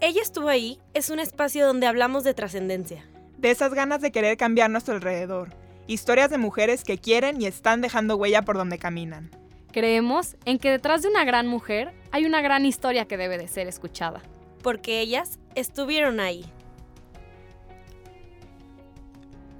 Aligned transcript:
Ella 0.00 0.22
estuvo 0.22 0.48
ahí 0.48 0.78
es 0.94 1.10
un 1.10 1.18
espacio 1.18 1.66
donde 1.66 1.88
hablamos 1.88 2.22
de 2.22 2.32
trascendencia. 2.32 3.04
De 3.36 3.50
esas 3.50 3.74
ganas 3.74 4.00
de 4.00 4.12
querer 4.12 4.36
cambiar 4.36 4.70
nuestro 4.70 4.94
alrededor. 4.94 5.48
Historias 5.88 6.30
de 6.30 6.38
mujeres 6.38 6.84
que 6.84 6.98
quieren 6.98 7.42
y 7.42 7.46
están 7.46 7.80
dejando 7.80 8.16
huella 8.16 8.42
por 8.42 8.56
donde 8.56 8.78
caminan. 8.78 9.30
Creemos 9.72 10.36
en 10.44 10.58
que 10.58 10.70
detrás 10.70 11.02
de 11.02 11.08
una 11.08 11.24
gran 11.24 11.48
mujer 11.48 11.92
hay 12.12 12.26
una 12.26 12.40
gran 12.42 12.64
historia 12.64 13.06
que 13.06 13.16
debe 13.16 13.38
de 13.38 13.48
ser 13.48 13.66
escuchada. 13.66 14.22
Porque 14.62 15.00
ellas 15.00 15.40
estuvieron 15.56 16.20
ahí. 16.20 16.44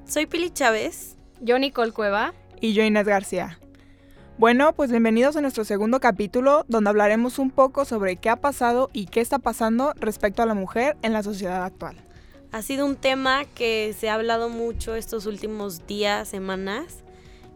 Soy 0.06 0.26
Pili 0.26 0.50
Chávez. 0.50 1.16
Yo 1.40 1.58
Nicole 1.58 1.90
Cueva. 1.90 2.32
Y 2.60 2.74
yo 2.74 2.84
Inés 2.84 3.06
García. 3.06 3.58
Bueno, 4.38 4.72
pues 4.72 4.92
bienvenidos 4.92 5.36
a 5.36 5.40
nuestro 5.40 5.64
segundo 5.64 5.98
capítulo 5.98 6.64
donde 6.68 6.90
hablaremos 6.90 7.40
un 7.40 7.50
poco 7.50 7.84
sobre 7.84 8.14
qué 8.14 8.30
ha 8.30 8.36
pasado 8.36 8.88
y 8.92 9.06
qué 9.06 9.20
está 9.20 9.40
pasando 9.40 9.94
respecto 9.96 10.44
a 10.44 10.46
la 10.46 10.54
mujer 10.54 10.96
en 11.02 11.12
la 11.12 11.24
sociedad 11.24 11.64
actual. 11.64 11.96
Ha 12.52 12.62
sido 12.62 12.86
un 12.86 12.94
tema 12.94 13.46
que 13.46 13.92
se 13.98 14.08
ha 14.08 14.14
hablado 14.14 14.48
mucho 14.48 14.94
estos 14.94 15.26
últimos 15.26 15.88
días, 15.88 16.28
semanas, 16.28 17.02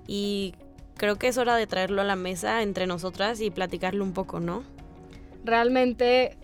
y 0.08 0.56
creo 0.97 1.20
que 1.20 1.28
es 1.28 1.39
hora 1.39 1.55
de 1.55 1.69
traerlo 1.69 2.02
a 2.02 2.05
la 2.05 2.16
mesa 2.16 2.62
entre 2.62 2.89
nosotras 2.89 3.41
y 3.41 3.52
platicarlo 3.52 4.02
un 4.02 4.12
poco, 4.12 4.41
¿no? 4.41 4.64
Realmente, 5.44 6.36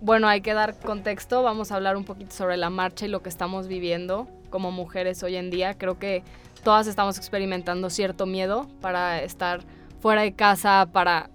bueno, 0.00 0.26
hay 0.26 0.40
que 0.40 0.54
dar 0.54 0.76
contexto, 0.76 1.44
vamos 1.44 1.70
a 1.70 1.76
hablar 1.76 1.96
un 1.96 2.04
poquito 2.04 2.34
sobre 2.34 2.56
la 2.56 2.68
marcha 2.68 3.06
y 3.06 3.10
lo 3.10 3.22
que 3.22 3.28
estamos 3.28 3.68
viviendo 3.68 4.26
como 4.50 4.72
mujeres 4.72 5.22
hoy 5.22 5.36
en 5.36 5.50
día. 5.50 5.78
Creo 5.78 6.00
que 6.00 6.24
todas 6.64 6.88
estamos 6.88 7.16
experimentando 7.16 7.90
cierto 7.90 8.26
miedo 8.26 8.66
para 8.80 9.22
estar 9.22 9.60
fuera 10.04 10.20
de 10.20 10.34
casa, 10.34 10.90
para 10.92 11.30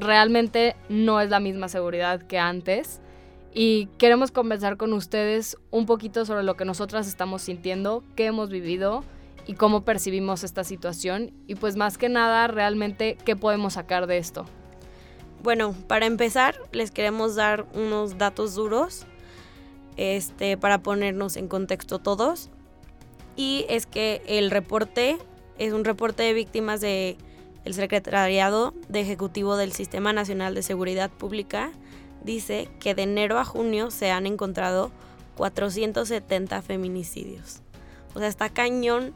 realmente 0.00 0.76
no 0.88 1.20
es 1.20 1.28
la 1.28 1.40
misma 1.40 1.68
seguridad 1.68 2.22
que 2.22 2.38
antes. 2.38 3.02
Y 3.52 3.88
queremos 3.98 4.30
conversar 4.30 4.78
con 4.78 4.94
ustedes 4.94 5.58
un 5.70 5.84
poquito 5.84 6.24
sobre 6.24 6.42
lo 6.42 6.56
que 6.56 6.64
nosotras 6.64 7.06
estamos 7.06 7.42
sintiendo, 7.42 8.02
qué 8.16 8.24
hemos 8.24 8.48
vivido 8.48 9.04
y 9.46 9.52
cómo 9.52 9.84
percibimos 9.84 10.42
esta 10.42 10.64
situación. 10.64 11.34
Y 11.46 11.56
pues 11.56 11.76
más 11.76 11.98
que 11.98 12.08
nada, 12.08 12.46
realmente, 12.46 13.18
qué 13.26 13.36
podemos 13.36 13.74
sacar 13.74 14.06
de 14.06 14.16
esto. 14.16 14.46
Bueno, 15.42 15.74
para 15.86 16.06
empezar, 16.06 16.56
les 16.72 16.90
queremos 16.90 17.34
dar 17.34 17.66
unos 17.74 18.16
datos 18.16 18.54
duros 18.54 19.04
este, 19.98 20.56
para 20.56 20.78
ponernos 20.82 21.36
en 21.36 21.46
contexto 21.46 21.98
todos 21.98 22.48
y 23.36 23.66
es 23.68 23.84
que 23.84 24.22
el 24.26 24.50
reporte 24.50 25.18
es 25.58 25.74
un 25.74 25.84
reporte 25.84 26.22
de 26.22 26.32
víctimas 26.32 26.80
de 26.80 27.18
el 27.64 27.74
Secretariado 27.74 28.74
de 28.88 29.00
Ejecutivo 29.00 29.56
del 29.56 29.72
Sistema 29.72 30.12
Nacional 30.12 30.54
de 30.54 30.62
Seguridad 30.62 31.10
Pública 31.10 31.72
dice 32.22 32.68
que 32.80 32.94
de 32.94 33.02
enero 33.02 33.38
a 33.38 33.44
junio 33.44 33.90
se 33.90 34.10
han 34.10 34.26
encontrado 34.26 34.90
470 35.36 36.62
feminicidios. 36.62 37.60
O 38.14 38.18
sea, 38.18 38.28
está 38.28 38.48
cañón. 38.48 39.14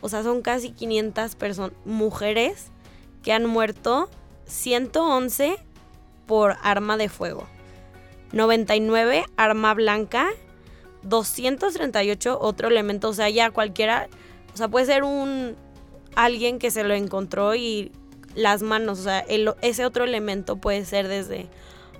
O 0.00 0.08
sea, 0.08 0.22
son 0.22 0.42
casi 0.42 0.70
500 0.70 1.34
personas, 1.36 1.72
mujeres 1.84 2.70
que 3.22 3.32
han 3.32 3.46
muerto, 3.46 4.10
111 4.46 5.56
por 6.26 6.56
arma 6.62 6.96
de 6.96 7.08
fuego, 7.08 7.46
99 8.32 9.24
arma 9.36 9.72
blanca 9.72 10.28
238 11.04 12.38
otro 12.40 12.68
elemento, 12.68 13.08
o 13.08 13.12
sea, 13.12 13.30
ya 13.30 13.50
cualquiera, 13.50 14.08
o 14.52 14.56
sea, 14.56 14.68
puede 14.68 14.86
ser 14.86 15.04
un 15.04 15.56
alguien 16.16 16.58
que 16.58 16.70
se 16.70 16.84
lo 16.84 16.94
encontró 16.94 17.54
y 17.54 17.92
las 18.34 18.62
manos, 18.62 19.00
o 19.00 19.02
sea, 19.04 19.20
ese 19.62 19.84
otro 19.84 20.04
elemento 20.04 20.56
puede 20.56 20.84
ser 20.84 21.08
desde 21.08 21.48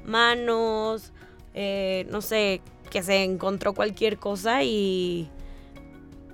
manos, 0.04 1.12
eh, 1.54 2.06
no 2.10 2.20
sé, 2.20 2.60
que 2.91 3.03
se 3.03 3.22
encontró 3.22 3.74
cualquier 3.74 4.19
cosa 4.19 4.62
y, 4.62 5.30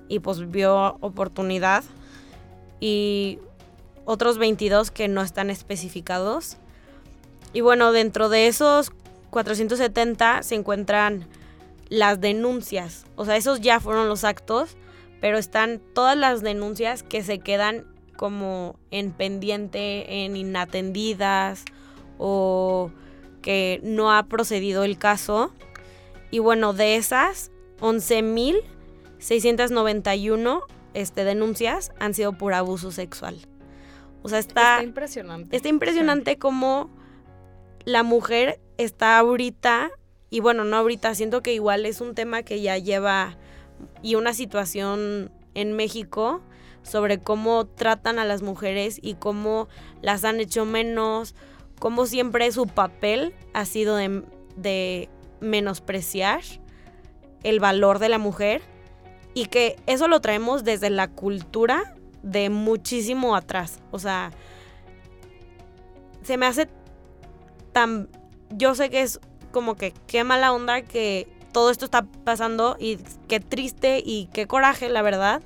y 0.09 0.19
pues 0.21 0.51
vio 0.51 0.97
oportunidad. 1.01 1.85
Y 2.81 3.39
otros 4.05 4.39
22 4.39 4.91
que 4.91 5.09
no 5.09 5.23
están 5.23 5.51
especificados. 5.51 6.57
Y 7.53 7.61
bueno, 7.61 7.93
dentro 7.93 8.29
de 8.29 8.47
esos 8.47 8.93
470 9.31 10.43
se 10.43 10.55
encuentran 10.55 11.27
las 11.89 12.21
denuncias. 12.21 13.05
O 13.17 13.25
sea, 13.25 13.37
esos 13.37 13.61
ya 13.61 13.81
fueron 13.81 14.09
los 14.09 14.25
actos, 14.25 14.77
pero 15.21 15.39
están 15.39 15.81
todas 15.95 16.17
las 16.17 16.43
denuncias 16.43 17.03
que 17.03 17.23
se 17.23 17.39
quedan 17.39 17.87
como 18.17 18.77
en 18.91 19.13
pendiente, 19.13 20.25
en 20.25 20.37
inatendidas 20.37 21.65
o 22.19 22.91
que 23.43 23.81
no 23.83 24.13
ha 24.13 24.23
procedido 24.25 24.85
el 24.85 24.99
caso. 24.99 25.55
Y 26.31 26.39
bueno, 26.39 26.75
de 26.75 26.97
esas, 26.97 27.51
11.691 27.81 30.63
este, 30.95 31.25
denuncias 31.25 31.93
han 31.99 32.15
sido 32.15 32.35
por 32.35 32.55
abuso 32.55 32.93
sexual. 32.93 33.39
O 34.23 34.29
sea, 34.29 34.39
está, 34.39 34.75
está 34.75 34.85
impresionante. 34.85 35.57
Está 35.57 35.69
impresionante 35.69 36.39
cómo 36.39 36.91
la 37.85 38.03
mujer 38.03 38.61
está 38.77 39.19
ahorita 39.19 39.91
y 40.31 40.41
bueno, 40.41 40.65
no 40.65 40.77
ahorita, 40.77 41.15
siento 41.15 41.43
que 41.43 41.53
igual 41.53 41.87
es 41.87 42.01
un 42.01 42.15
tema 42.15 42.43
que 42.43 42.61
ya 42.61 42.79
lleva 42.79 43.37
y 44.03 44.15
una 44.15 44.33
situación 44.35 45.31
en 45.55 45.75
México 45.75 46.43
sobre 46.83 47.19
cómo 47.19 47.67
tratan 47.67 48.19
a 48.19 48.25
las 48.25 48.43
mujeres 48.43 48.99
y 49.03 49.15
cómo 49.15 49.69
las 50.03 50.25
han 50.25 50.41
hecho 50.41 50.65
menos, 50.65 51.35
cómo 51.79 52.07
siempre 52.07 52.51
su 52.53 52.67
papel 52.67 53.35
ha 53.53 53.65
sido 53.65 53.97
de, 53.97 55.09
menospreciar 55.41 56.43
el 57.43 57.61
valor 57.61 57.99
de 57.99 58.11
la 58.11 58.19
mujer 58.19 58.63
y 59.33 59.47
que 59.47 59.77
eso 59.87 60.09
lo 60.09 60.21
traemos 60.21 60.65
desde 60.65 60.91
la 60.91 61.09
cultura 61.09 61.95
de 62.23 62.51
muchísimo 62.51 63.35
atrás. 63.35 63.81
O 63.91 63.99
sea, 63.99 64.33
se 66.23 66.37
me 66.37 66.47
hace 66.47 66.69
tan... 67.73 68.09
Yo 68.51 68.75
sé 68.75 68.91
que 68.91 69.01
es 69.03 69.21
como 69.53 69.77
que 69.77 69.95
qué 70.07 70.25
mala 70.25 70.53
onda 70.53 70.83
que 70.83 71.29
todo 71.53 71.71
esto 71.71 71.85
está 71.85 72.03
pasando 72.25 72.77
y 72.79 72.99
qué 73.29 73.41
triste 73.41 74.03
y 74.05 74.29
qué 74.33 74.47
coraje, 74.47 74.89
la 74.89 75.03
verdad. 75.03 75.43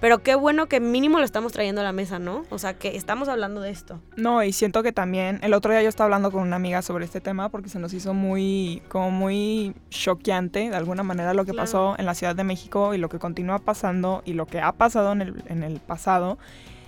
Pero 0.00 0.22
qué 0.22 0.36
bueno 0.36 0.66
que 0.66 0.78
mínimo 0.78 1.18
lo 1.18 1.24
estamos 1.24 1.52
trayendo 1.52 1.80
a 1.80 1.84
la 1.84 1.92
mesa, 1.92 2.20
¿no? 2.20 2.44
O 2.50 2.58
sea, 2.58 2.74
que 2.74 2.96
estamos 2.96 3.28
hablando 3.28 3.60
de 3.60 3.70
esto. 3.70 4.00
No, 4.16 4.44
y 4.44 4.52
siento 4.52 4.84
que 4.84 4.92
también, 4.92 5.40
el 5.42 5.54
otro 5.54 5.72
día 5.72 5.82
yo 5.82 5.88
estaba 5.88 6.06
hablando 6.06 6.30
con 6.30 6.42
una 6.42 6.56
amiga 6.56 6.82
sobre 6.82 7.04
este 7.04 7.20
tema 7.20 7.48
porque 7.48 7.68
se 7.68 7.80
nos 7.80 7.92
hizo 7.92 8.14
muy, 8.14 8.80
como 8.88 9.10
muy 9.10 9.74
choqueante 9.90 10.70
de 10.70 10.76
alguna 10.76 11.02
manera 11.02 11.34
lo 11.34 11.44
que 11.44 11.52
pasó 11.52 11.96
en 11.98 12.06
la 12.06 12.14
Ciudad 12.14 12.36
de 12.36 12.44
México 12.44 12.94
y 12.94 12.98
lo 12.98 13.08
que 13.08 13.18
continúa 13.18 13.58
pasando 13.58 14.22
y 14.24 14.34
lo 14.34 14.46
que 14.46 14.60
ha 14.60 14.72
pasado 14.72 15.12
en 15.12 15.22
el, 15.22 15.42
en 15.48 15.64
el 15.64 15.80
pasado. 15.80 16.38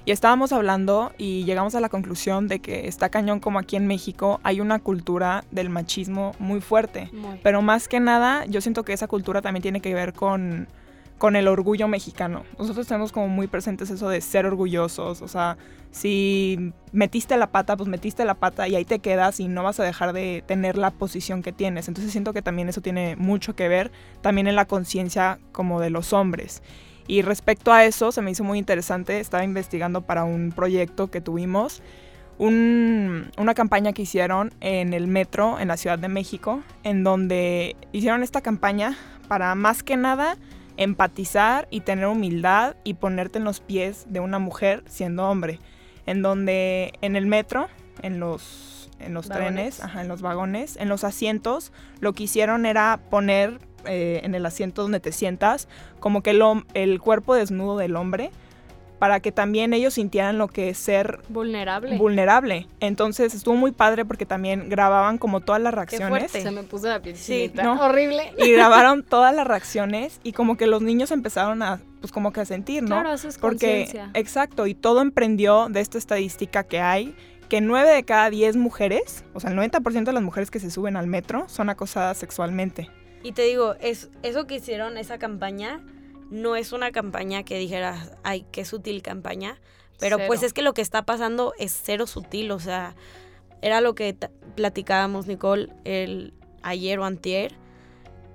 Y 0.05 0.13
estábamos 0.13 0.53
hablando 0.53 1.13
y 1.19 1.45
llegamos 1.45 1.75
a 1.75 1.81
la 1.81 1.89
conclusión 1.89 2.49
de 2.49 2.61
que 2.61 2.89
está 2.89 3.11
cañón 3.11 3.39
como 3.39 3.59
aquí 3.59 3.77
en 3.77 3.87
México 3.87 4.41
hay 4.43 4.61
una 4.61 4.79
cultura 4.79 5.45
del 5.51 5.69
machismo 5.69 6.33
muy 6.39 6.61
fuerte. 6.61 7.11
Pero 7.43 7.61
más 7.61 7.87
que 7.87 8.01
nada, 8.01 8.47
yo 8.47 8.61
siento 8.61 8.85
que 8.85 8.93
esa 8.93 9.09
cultura 9.09 9.43
también 9.43 9.63
tiene 9.63 9.81
que 9.81 9.93
ver 9.93 10.15
con, 10.15 10.69
con 11.19 11.37
el 11.37 11.49
orgullo 11.49 11.87
mexicano. 11.87 12.45
Nosotros 12.59 12.87
tenemos 12.87 13.13
como 13.13 13.29
muy 13.29 13.47
presentes 13.47 13.91
eso 13.91 14.09
de 14.09 14.23
ser 14.23 14.47
orgullosos. 14.47 15.21
O 15.21 15.29
sea, 15.29 15.59
si 15.91 16.73
metiste 16.93 17.37
la 17.37 17.49
pata, 17.49 17.77
pues 17.77 17.89
metiste 17.89 18.25
la 18.25 18.35
pata 18.35 18.67
y 18.69 18.77
ahí 18.77 18.87
te 18.87 19.01
quedas 19.01 19.39
y 19.39 19.49
no 19.49 19.63
vas 19.63 19.81
a 19.81 19.85
dejar 19.85 20.15
de 20.15 20.43
tener 20.47 20.79
la 20.79 20.91
posición 20.91 21.43
que 21.43 21.53
tienes. 21.53 21.89
Entonces 21.89 22.11
siento 22.11 22.33
que 22.33 22.41
también 22.41 22.71
eso 22.71 22.81
tiene 22.81 23.17
mucho 23.17 23.55
que 23.55 23.69
ver 23.69 23.93
también 24.23 24.47
en 24.47 24.57
la 24.57 24.65
conciencia 24.65 25.39
como 25.53 25.79
de 25.79 25.91
los 25.91 26.15
hombres. 26.15 26.63
Y 27.07 27.23
respecto 27.23 27.73
a 27.73 27.85
eso, 27.85 28.13
se 28.13 28.23
me 28.23 28.31
hizo 28.31 28.45
muy 28.45 28.59
interesante, 28.59 29.21
estaba 29.21 29.45
investigando 29.45 30.03
para 30.03 30.25
un 30.25 30.53
proyecto 30.53 31.11
que 31.11 31.21
tuvimos, 31.21 31.83
una 32.39 33.55
campaña 33.55 33.93
que 33.93 34.03
hicieron 34.03 34.55
en 34.61 34.95
el 34.95 35.09
metro 35.09 35.61
en 35.61 35.69
la 35.69 35.77
Ciudad 35.77 35.99
de 35.99 36.09
México, 36.09 36.63
en 36.85 37.05
donde 37.05 37.77
hicieron 37.93 38.23
esta 38.23 38.41
campaña 38.41 38.97
para 39.29 39.55
más 39.55 39.83
que 39.83 39.99
nada 39.99 40.39
empatizar 40.79 41.69
y 41.71 41.81
tener 41.81 42.07
humildad 42.07 42.77
y 42.83 42.95
ponerte 42.95 43.39
en 43.39 43.45
los 43.45 43.61
pies 43.61 44.07
de 44.09 44.21
una 44.21 44.39
mujer 44.39 44.83
siendo 44.87 45.29
hombre, 45.29 45.61
en 46.07 46.23
donde 46.23 46.95
en 47.03 47.15
el 47.17 47.27
metro, 47.27 47.69
en 48.03 48.19
los 48.19 48.71
en 48.99 49.15
los 49.15 49.29
Vagones. 49.29 49.55
trenes, 49.55 49.83
ajá, 49.83 50.03
en 50.03 50.09
los 50.09 50.21
vagones, 50.21 50.77
en 50.77 50.89
los 50.89 51.05
asientos, 51.05 51.73
lo 52.01 52.13
que 52.13 52.25
hicieron 52.25 52.67
era 52.67 53.01
poner 53.11 53.59
eh, 53.87 54.21
en 54.25 54.35
el 54.35 54.47
asiento 54.47 54.83
donde 54.83 55.01
te 55.01 55.13
sientas 55.13 55.69
como 55.99 56.23
que 56.23 56.31
el, 56.31 56.43
el 56.75 57.01
cuerpo 57.01 57.35
desnudo 57.35 57.77
del 57.79 57.97
hombre 57.97 58.31
para 59.01 59.21
que 59.21 59.33
también 59.33 59.73
ellos 59.73 59.95
sintieran 59.95 60.37
lo 60.37 60.47
que 60.47 60.69
es 60.69 60.79
ser 60.79 61.21
Vulnerable. 61.31 61.97
vulnerable. 61.97 62.69
Entonces 62.81 63.35
estuvo 63.35 63.55
muy 63.55 63.73
padre 63.73 64.05
porque 64.05 64.27
también 64.27 64.69
grababan 64.69 65.17
como 65.17 65.41
todas 65.41 65.61
las 65.63 65.73
reacciones. 65.73 66.31
Se 66.31 66.51
me 66.51 66.65
puso 66.65 66.87
la 66.89 67.01
piel 67.01 67.17
Sí, 67.17 67.45
chinita. 67.45 67.63
¿no? 67.63 67.83
Horrible. 67.83 68.35
Y 68.37 68.53
grabaron 68.53 69.03
todas 69.09 69.35
las 69.35 69.47
reacciones 69.47 70.21
y 70.23 70.33
como 70.33 70.59
que 70.59 70.67
los 70.67 70.83
niños 70.83 71.13
empezaron 71.13 71.63
a, 71.63 71.81
pues 72.01 72.13
como 72.13 72.31
que 72.35 72.43
a 72.43 72.45
sentir, 72.45 72.83
¿no? 72.83 72.89
Claro, 72.89 73.15
eso 73.15 73.27
es 73.27 73.39
Porque, 73.39 73.91
exacto, 74.13 74.67
y 74.67 74.75
todo 74.75 75.01
emprendió 75.01 75.69
de 75.71 75.81
esta 75.81 75.97
estadística 75.97 76.65
que 76.65 76.81
hay, 76.81 77.15
que 77.49 77.63
9 77.63 77.91
de 77.91 78.03
cada 78.05 78.29
10 78.29 78.57
mujeres, 78.57 79.25
o 79.33 79.41
sea, 79.41 79.51
el 79.51 79.57
90% 79.57 80.05
de 80.05 80.13
las 80.13 80.23
mujeres 80.23 80.51
que 80.51 80.61
se 80.61 80.71
suben 80.71 80.99
al 80.99 81.07
metro 81.07 81.49
son 81.49 81.71
acosadas 81.71 82.19
sexualmente. 82.19 82.91
Y 83.23 83.33
te 83.33 83.43
digo, 83.43 83.75
es, 83.81 84.11
eso 84.23 84.47
que 84.47 84.57
hicieron, 84.57 84.97
esa 84.97 85.19
campaña, 85.19 85.81
no 86.31 86.57
es 86.57 86.73
una 86.73 86.93
campaña 86.93 87.43
que 87.43 87.59
dijeras, 87.59 88.13
ay, 88.23 88.47
qué 88.51 88.65
sutil 88.65 89.03
campaña. 89.03 89.61
Pero 89.99 90.17
Cero. 90.17 90.29
pues 90.29 90.43
es 90.43 90.53
que 90.53 90.63
lo 90.63 90.73
que 90.73 90.81
está 90.81 91.03
pasando 91.05 91.53
es 91.59 91.79
cero 91.85 92.07
sutil, 92.07 92.51
o 92.53 92.59
sea, 92.59 92.95
era 93.61 93.83
lo 93.83 93.95
que 93.95 94.17
platicábamos, 94.55 95.27
Nicole, 95.27 95.69
el 95.85 96.33
ayer 96.63 96.99
o 96.99 97.05
antier, 97.05 97.53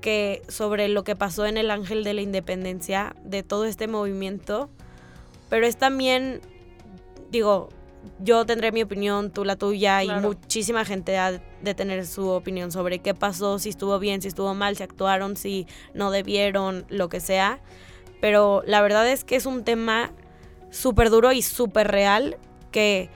que 0.02 0.44
sobre 0.48 0.88
lo 0.88 1.04
que 1.04 1.16
pasó 1.16 1.48
en 1.48 1.58
el 1.58 1.72
Ángel 1.72 2.04
de 2.04 2.14
la 2.14 2.22
Independencia, 2.22 3.16
de 3.24 3.42
todo 3.42 3.66
este 3.66 3.88
movimiento, 3.88 4.70
pero 5.50 5.66
es 5.66 5.78
también, 5.78 6.42
digo, 7.32 7.70
yo 8.20 8.46
tendré 8.46 8.72
mi 8.72 8.82
opinión, 8.82 9.32
tú 9.32 9.46
la 9.46 9.56
tuya, 9.56 10.04
y 10.04 10.10
muchísima 10.10 10.86
gente 10.86 11.18
ha 11.18 11.32
de 11.32 11.74
tener 11.74 12.06
su 12.06 12.30
opinión 12.30 12.72
sobre 12.72 13.00
qué 13.00 13.14
pasó, 13.14 13.60
si 13.60 13.70
estuvo 13.70 14.00
bien, 14.00 14.22
si 14.22 14.28
estuvo 14.28 14.54
mal, 14.54 14.76
si 14.76 14.84
actuaron, 14.84 15.38
si 15.38 15.68
no 15.94 16.12
debieron, 16.12 16.86
lo 16.90 17.10
que 17.10 17.20
sea. 17.20 17.60
Pero 18.22 18.64
la 18.66 18.82
verdad 18.82 19.08
es 19.10 19.24
que 19.24 19.36
es 19.36 19.46
un 19.46 19.64
tema 19.64 20.12
súper 20.72 21.10
duro 21.10 21.32
y 21.32 21.42
súper 21.42 21.90
real 21.90 22.38
que 22.72 23.10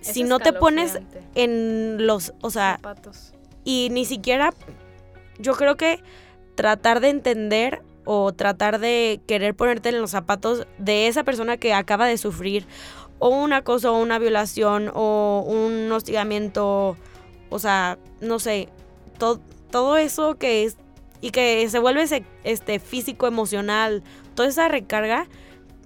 Es 0.00 0.08
si 0.08 0.24
no 0.24 0.38
te 0.38 0.52
pones 0.52 0.98
en 1.34 2.06
los, 2.06 2.32
o 2.40 2.50
sea, 2.50 2.76
Zapatos. 2.76 3.34
y 3.64 3.88
ni 3.90 4.04
siquiera, 4.04 4.52
yo 5.38 5.54
creo 5.54 5.76
que 5.76 6.02
tratar 6.54 7.00
de 7.00 7.10
entender 7.10 7.82
o 8.06 8.32
tratar 8.32 8.78
de 8.78 9.20
querer 9.26 9.54
ponerte 9.54 9.90
en 9.90 10.00
los 10.00 10.12
zapatos 10.12 10.66
de 10.78 11.08
esa 11.08 11.24
persona 11.24 11.56
que 11.56 11.74
acaba 11.74 12.06
de 12.06 12.16
sufrir 12.16 12.66
o 13.18 13.28
un 13.28 13.52
acoso 13.52 13.92
o 13.94 13.98
una 14.00 14.18
violación 14.18 14.90
o 14.94 15.44
un 15.46 15.90
hostigamiento, 15.92 16.96
o 17.50 17.58
sea, 17.58 17.98
no 18.20 18.38
sé, 18.38 18.68
to- 19.18 19.40
todo 19.70 19.96
eso 19.96 20.36
que 20.36 20.64
es 20.64 20.76
y 21.20 21.30
que 21.30 21.68
se 21.68 21.78
vuelve 21.78 22.02
ese- 22.02 22.24
este 22.44 22.78
físico, 22.78 23.26
emocional, 23.26 24.02
toda 24.34 24.48
esa 24.48 24.68
recarga, 24.68 25.26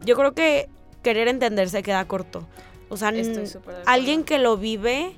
yo 0.05 0.17
creo 0.17 0.33
que 0.35 0.69
querer 1.03 1.29
entender 1.29 1.69
se 1.71 1.83
queda 1.83 2.05
corto. 2.07 2.47
O 2.89 2.97
sea, 2.97 3.11
alguien 3.87 4.25
que 4.25 4.39
lo 4.39 4.57
vive 4.57 5.13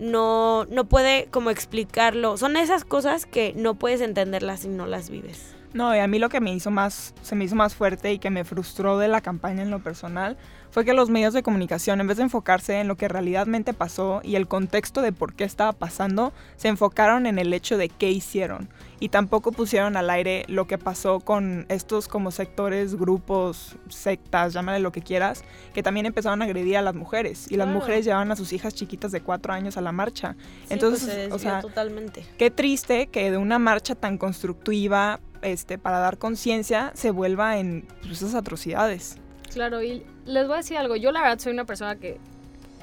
no, 0.00 0.64
no 0.66 0.84
puede 0.86 1.26
como 1.30 1.50
explicarlo. 1.50 2.36
Son 2.36 2.56
esas 2.56 2.84
cosas 2.84 3.26
que 3.26 3.52
no 3.56 3.74
puedes 3.76 4.00
entenderlas 4.00 4.60
si 4.60 4.68
no 4.68 4.86
las 4.86 5.08
vives. 5.08 5.53
No, 5.74 5.94
y 5.94 5.98
a 5.98 6.06
mí 6.06 6.20
lo 6.20 6.28
que 6.28 6.40
me 6.40 6.54
hizo 6.54 6.70
más, 6.70 7.14
se 7.20 7.34
me 7.34 7.44
hizo 7.44 7.56
más 7.56 7.74
fuerte 7.74 8.12
y 8.12 8.20
que 8.20 8.30
me 8.30 8.44
frustró 8.44 8.96
de 8.96 9.08
la 9.08 9.20
campaña 9.20 9.62
en 9.62 9.70
lo 9.70 9.80
personal 9.80 10.38
fue 10.74 10.84
que 10.84 10.92
los 10.92 11.08
medios 11.08 11.32
de 11.32 11.44
comunicación, 11.44 12.00
en 12.00 12.08
vez 12.08 12.16
de 12.16 12.24
enfocarse 12.24 12.80
en 12.80 12.88
lo 12.88 12.96
que 12.96 13.06
realmente 13.06 13.74
pasó 13.74 14.20
y 14.24 14.34
el 14.34 14.48
contexto 14.48 15.02
de 15.02 15.12
por 15.12 15.34
qué 15.34 15.44
estaba 15.44 15.72
pasando, 15.72 16.32
se 16.56 16.66
enfocaron 16.66 17.26
en 17.26 17.38
el 17.38 17.52
hecho 17.52 17.78
de 17.78 17.88
qué 17.88 18.10
hicieron. 18.10 18.68
Y 18.98 19.10
tampoco 19.10 19.52
pusieron 19.52 19.96
al 19.96 20.10
aire 20.10 20.44
lo 20.48 20.66
que 20.66 20.76
pasó 20.76 21.20
con 21.20 21.66
estos 21.68 22.08
como 22.08 22.32
sectores, 22.32 22.96
grupos, 22.96 23.76
sectas, 23.88 24.52
llámale 24.52 24.80
lo 24.80 24.90
que 24.90 25.00
quieras, 25.00 25.44
que 25.74 25.84
también 25.84 26.06
empezaron 26.06 26.42
a 26.42 26.44
agredir 26.44 26.76
a 26.76 26.82
las 26.82 26.96
mujeres. 26.96 27.52
Y 27.52 27.56
las 27.56 27.68
mujeres 27.68 28.04
llevaban 28.04 28.32
a 28.32 28.36
sus 28.36 28.52
hijas 28.52 28.74
chiquitas 28.74 29.12
de 29.12 29.20
cuatro 29.20 29.52
años 29.52 29.76
a 29.76 29.80
la 29.80 29.92
marcha. 29.92 30.34
Sí, 30.66 30.74
Entonces, 30.74 31.04
pues 31.04 31.14
se 31.14 31.32
o 31.32 31.38
sea, 31.38 31.60
totalmente. 31.60 32.26
Qué 32.36 32.50
triste 32.50 33.06
que 33.06 33.30
de 33.30 33.36
una 33.36 33.60
marcha 33.60 33.94
tan 33.94 34.18
constructiva 34.18 35.20
este, 35.44 35.78
para 35.78 35.98
dar 35.98 36.18
conciencia 36.18 36.90
se 36.94 37.10
vuelva 37.10 37.58
en 37.58 37.86
pues, 38.02 38.22
esas 38.22 38.34
atrocidades. 38.34 39.16
Claro, 39.52 39.82
y 39.82 40.04
les 40.24 40.46
voy 40.46 40.54
a 40.54 40.56
decir 40.58 40.76
algo. 40.76 40.96
Yo 40.96 41.12
la 41.12 41.20
verdad 41.20 41.38
soy 41.38 41.52
una 41.52 41.64
persona 41.64 41.96
que 41.96 42.18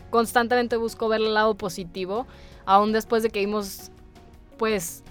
constantemente 0.09 0.77
busco 0.77 1.09
ver 1.09 1.21
el 1.21 1.33
lado 1.33 1.55
positivo, 1.55 2.27
aún 2.65 2.91
después 2.91 3.23
de 3.23 3.29
que 3.29 3.39
vimos, 3.39 3.91
pues, 4.57 5.03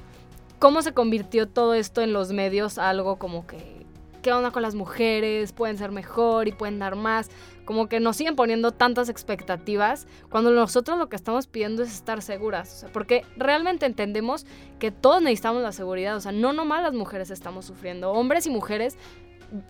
cómo 0.58 0.82
se 0.82 0.92
convirtió 0.92 1.48
todo 1.48 1.74
esto 1.74 2.02
en 2.02 2.12
los 2.12 2.32
medios 2.32 2.78
algo 2.78 3.16
como 3.16 3.46
que, 3.46 3.84
¿qué 4.22 4.32
onda 4.32 4.50
con 4.50 4.62
las 4.62 4.74
mujeres? 4.74 5.52
Pueden 5.52 5.78
ser 5.78 5.90
mejor 5.90 6.48
y 6.48 6.52
pueden 6.52 6.78
dar 6.78 6.96
más. 6.96 7.30
Como 7.70 7.88
que 7.88 8.00
nos 8.00 8.16
siguen 8.16 8.34
poniendo 8.34 8.72
tantas 8.72 9.08
expectativas 9.08 10.08
cuando 10.28 10.50
nosotros 10.50 10.98
lo 10.98 11.08
que 11.08 11.14
estamos 11.14 11.46
pidiendo 11.46 11.84
es 11.84 11.92
estar 11.94 12.20
seguras. 12.20 12.74
O 12.74 12.76
sea, 12.80 12.88
porque 12.92 13.24
realmente 13.36 13.86
entendemos 13.86 14.44
que 14.80 14.90
todos 14.90 15.22
necesitamos 15.22 15.62
la 15.62 15.70
seguridad. 15.70 16.16
O 16.16 16.20
sea, 16.20 16.32
no 16.32 16.52
nomás 16.52 16.82
las 16.82 16.94
mujeres 16.94 17.30
estamos 17.30 17.66
sufriendo. 17.66 18.10
Hombres 18.10 18.44
y 18.48 18.50
mujeres 18.50 18.98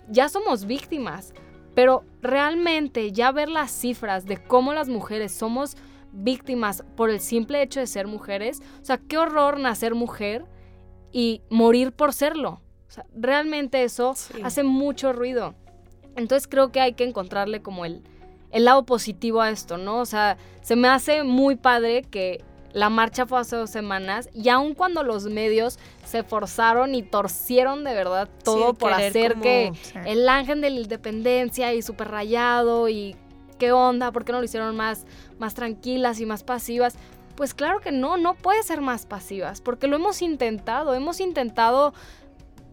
ya 0.09 0.29
somos 0.29 0.65
víctimas. 0.65 1.35
Pero 1.75 2.03
realmente 2.23 3.11
ya 3.11 3.31
ver 3.31 3.49
las 3.49 3.69
cifras 3.69 4.25
de 4.25 4.37
cómo 4.37 4.73
las 4.73 4.89
mujeres 4.89 5.31
somos 5.31 5.77
víctimas 6.11 6.83
por 6.95 7.11
el 7.11 7.19
simple 7.19 7.61
hecho 7.61 7.81
de 7.81 7.85
ser 7.85 8.07
mujeres, 8.07 8.63
o 8.81 8.83
sea, 8.83 8.97
qué 8.97 9.19
horror 9.19 9.59
nacer 9.59 9.93
mujer 9.93 10.47
y 11.11 11.43
morir 11.51 11.91
por 11.91 12.13
serlo. 12.13 12.63
O 12.87 12.91
sea, 12.93 13.05
realmente 13.13 13.83
eso 13.83 14.15
Sí. 14.15 14.41
hace 14.43 14.63
mucho 14.63 15.13
ruido. 15.13 15.53
Entonces 16.15 16.47
creo 16.47 16.71
que 16.71 16.81
hay 16.81 16.93
que 16.93 17.03
encontrarle 17.03 17.61
como 17.61 17.85
el, 17.85 18.01
el 18.51 18.65
lado 18.65 18.85
positivo 18.85 19.41
a 19.41 19.49
esto, 19.49 19.77
¿no? 19.77 19.99
O 19.99 20.05
sea, 20.05 20.37
se 20.61 20.75
me 20.75 20.87
hace 20.87 21.23
muy 21.23 21.55
padre 21.55 22.03
que 22.03 22.43
la 22.73 22.89
marcha 22.89 23.25
fue 23.25 23.39
hace 23.39 23.55
dos 23.57 23.69
semanas 23.69 24.29
y 24.33 24.47
aun 24.49 24.73
cuando 24.73 25.03
los 25.03 25.25
medios 25.25 25.77
se 26.05 26.23
forzaron 26.23 26.95
y 26.95 27.03
torcieron 27.03 27.83
de 27.83 27.93
verdad 27.93 28.29
todo 28.43 28.73
por 28.73 28.93
hacer 28.93 29.33
como- 29.33 29.43
que 29.43 29.71
Sí. 29.81 29.93
el 30.05 30.27
ángel 30.29 30.61
de 30.61 30.69
la 30.69 30.79
independencia 30.79 31.73
y 31.73 31.81
súper 31.81 32.09
rayado 32.11 32.87
y 32.87 33.15
qué 33.59 33.73
onda, 33.73 34.11
¿por 34.11 34.23
qué 34.25 34.31
no 34.31 34.39
lo 34.39 34.45
hicieron 34.45 34.75
más, 34.77 35.05
más 35.37 35.53
tranquilas 35.53 36.19
y 36.21 36.25
más 36.25 36.43
pasivas? 36.43 36.95
Pues 37.35 37.53
claro 37.53 37.79
que 37.81 37.91
no, 37.91 38.17
no 38.17 38.35
puede 38.35 38.63
ser 38.63 38.81
más 38.81 39.05
pasivas, 39.05 39.61
porque 39.61 39.87
lo 39.87 39.95
hemos 39.97 40.21
intentado, 40.21 40.93
hemos 40.93 41.19
intentado 41.19 41.93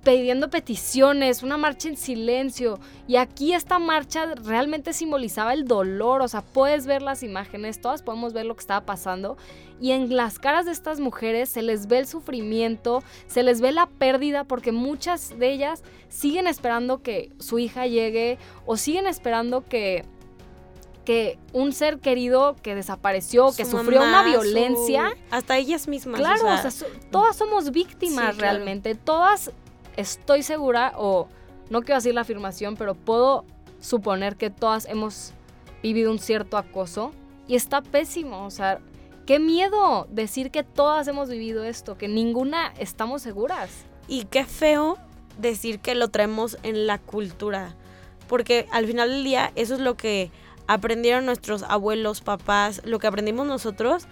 pidiendo 0.04 0.48
peticiones, 0.48 1.42
una 1.42 1.56
marcha 1.58 1.88
en 1.88 1.96
silencio. 1.96 2.78
Y 3.06 3.16
aquí 3.16 3.52
esta 3.52 3.78
marcha 3.78 4.26
realmente 4.34 4.92
simbolizaba 4.92 5.52
el 5.52 5.64
dolor, 5.64 6.22
o 6.22 6.28
sea, 6.28 6.40
puedes 6.42 6.86
ver 6.86 7.02
las 7.02 7.22
imágenes, 7.22 7.80
todas 7.80 8.02
podemos 8.02 8.32
ver 8.32 8.46
lo 8.46 8.54
que 8.54 8.60
estaba 8.60 8.86
pasando. 8.86 9.36
Y 9.80 9.92
en 9.92 10.16
las 10.16 10.38
caras 10.38 10.66
de 10.66 10.72
estas 10.72 10.98
mujeres 10.98 11.48
se 11.50 11.62
les 11.62 11.86
ve 11.88 11.98
el 11.98 12.06
sufrimiento, 12.06 13.02
se 13.26 13.42
les 13.42 13.60
ve 13.60 13.70
la 13.72 13.86
pérdida, 13.86 14.44
porque 14.44 14.72
muchas 14.72 15.38
de 15.38 15.52
ellas 15.52 15.82
siguen 16.08 16.46
esperando 16.46 17.02
que 17.02 17.30
su 17.38 17.58
hija 17.58 17.86
llegue 17.86 18.38
o 18.66 18.76
siguen 18.76 19.06
esperando 19.06 19.64
que 19.64 20.04
que 21.04 21.38
un 21.54 21.72
ser 21.72 22.00
querido 22.00 22.54
que 22.62 22.74
desapareció, 22.74 23.46
que 23.56 23.64
Su 23.64 23.78
sufrió 23.78 24.00
mamá, 24.00 24.20
una 24.20 24.30
violencia, 24.30 25.08
su- 25.08 25.34
hasta 25.34 25.56
ellas 25.56 25.88
mismas. 25.88 26.20
Claro, 26.20 26.46
o 26.46 26.54
o 26.54 26.58
sea, 26.58 26.70
so- 26.70 26.84
todas 27.10 27.34
somos 27.34 27.70
víctimas 27.70 28.32
Sí, 28.34 28.38
claro. 28.38 28.52
realmente. 28.58 28.94
Todas 28.94 29.50
estoy 29.98 30.42
segura, 30.42 30.92
o 30.96 31.28
no 31.70 31.82
quiero 31.82 31.96
decir 31.96 32.14
la 32.14 32.22
afirmación, 32.22 32.76
pero 32.76 32.94
puedo 32.94 33.44
suponer 33.80 34.36
que 34.36 34.48
todas 34.48 34.86
hemos 34.86 35.32
vivido 35.82 36.10
un 36.10 36.18
cierto 36.18 36.56
acoso 36.56 37.12
y 37.48 37.56
está 37.56 37.82
pésimo. 37.82 38.46
O 38.46 38.50
sea, 38.50 38.78
qué 39.26 39.40
miedo 39.40 40.06
decir 40.10 40.50
que 40.50 40.62
todas 40.62 41.08
hemos 41.08 41.28
vivido 41.28 41.64
esto, 41.64 41.98
que 41.98 42.08
ninguna 42.08 42.72
estamos 42.78 43.22
seguras. 43.22 43.70
Y 44.06 44.24
qué 44.24 44.44
feo 44.44 44.96
decir 45.36 45.80
que 45.80 45.94
lo 45.94 46.08
traemos 46.08 46.58
en 46.62 46.86
la 46.86 46.98
cultura. 46.98 47.74
Porque 48.28 48.68
al 48.70 48.86
final 48.86 49.10
del 49.10 49.24
día, 49.24 49.52
eso 49.56 49.74
es 49.74 49.80
lo 49.80 49.96
que 49.96 50.30
aprendieron 50.68 51.26
nuestros 51.26 51.64
abuelos, 51.64 52.20
papás, 52.20 52.82
lo 52.84 53.00
que 53.00 53.08
aprendimos 53.08 53.46
nosotros, 53.46 54.06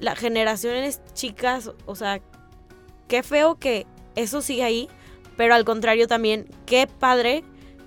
las 0.00 0.18
generaciones 0.18 1.00
chicas, 1.14 1.70
o 1.86 1.94
sea, 1.94 2.20
qué 3.06 3.22
feo 3.22 3.56
que 3.56 3.86
eso 4.16 4.40
sigue 4.40 4.64
ahí, 4.64 4.88
pero 5.38 5.54
al 5.54 5.64
contrario 5.64 6.06
también, 6.08 6.46
qué 6.66 6.86
padre 6.86 7.44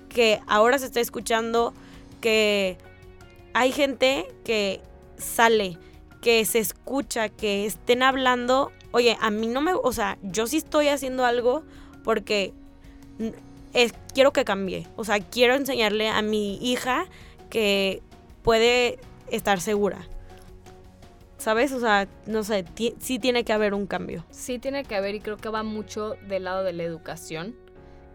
que 0.08 0.40
ahora 0.48 0.78
se 0.78 0.86
está 0.86 1.00
escuchando 1.00 1.74
que 2.22 2.78
hay 3.52 3.70
gente 3.72 4.26
que 4.42 4.80
sale, 5.18 5.78
que 6.22 6.44
se 6.46 6.58
escucha, 6.58 7.28
que 7.28 7.66
estén 7.66 8.02
hablando, 8.02 8.72
oye, 8.90 9.16
a 9.20 9.30
mí 9.30 9.46
no 9.48 9.60
me, 9.60 9.74
o 9.74 9.92
sea, 9.92 10.16
yo 10.22 10.46
sí 10.46 10.56
estoy 10.56 10.88
haciendo 10.88 11.26
algo 11.26 11.62
porque 12.04 12.54
es- 13.74 13.92
quiero 14.14 14.32
que 14.32 14.44
cambie, 14.46 14.86
o 14.96 15.04
sea, 15.04 15.20
quiero 15.20 15.54
enseñarle 15.54 16.08
a 16.08 16.22
mi 16.22 16.56
hija 16.56 17.04
que 17.50 18.02
puede 18.42 18.98
estar 19.30 19.60
segura. 19.60 20.08
¿Sabes? 21.42 21.72
O 21.72 21.80
sea, 21.80 22.08
no 22.26 22.42
sé, 22.44 22.64
sí 22.98 23.18
tiene 23.18 23.44
que 23.44 23.52
haber 23.52 23.74
un 23.74 23.86
cambio. 23.86 24.24
Sí 24.30 24.58
tiene 24.58 24.84
que 24.84 24.94
haber 24.94 25.14
y 25.14 25.20
creo 25.20 25.36
que 25.36 25.48
va 25.48 25.62
mucho 25.62 26.14
del 26.28 26.44
lado 26.44 26.64
de 26.64 26.72
la 26.72 26.82
educación 26.84 27.54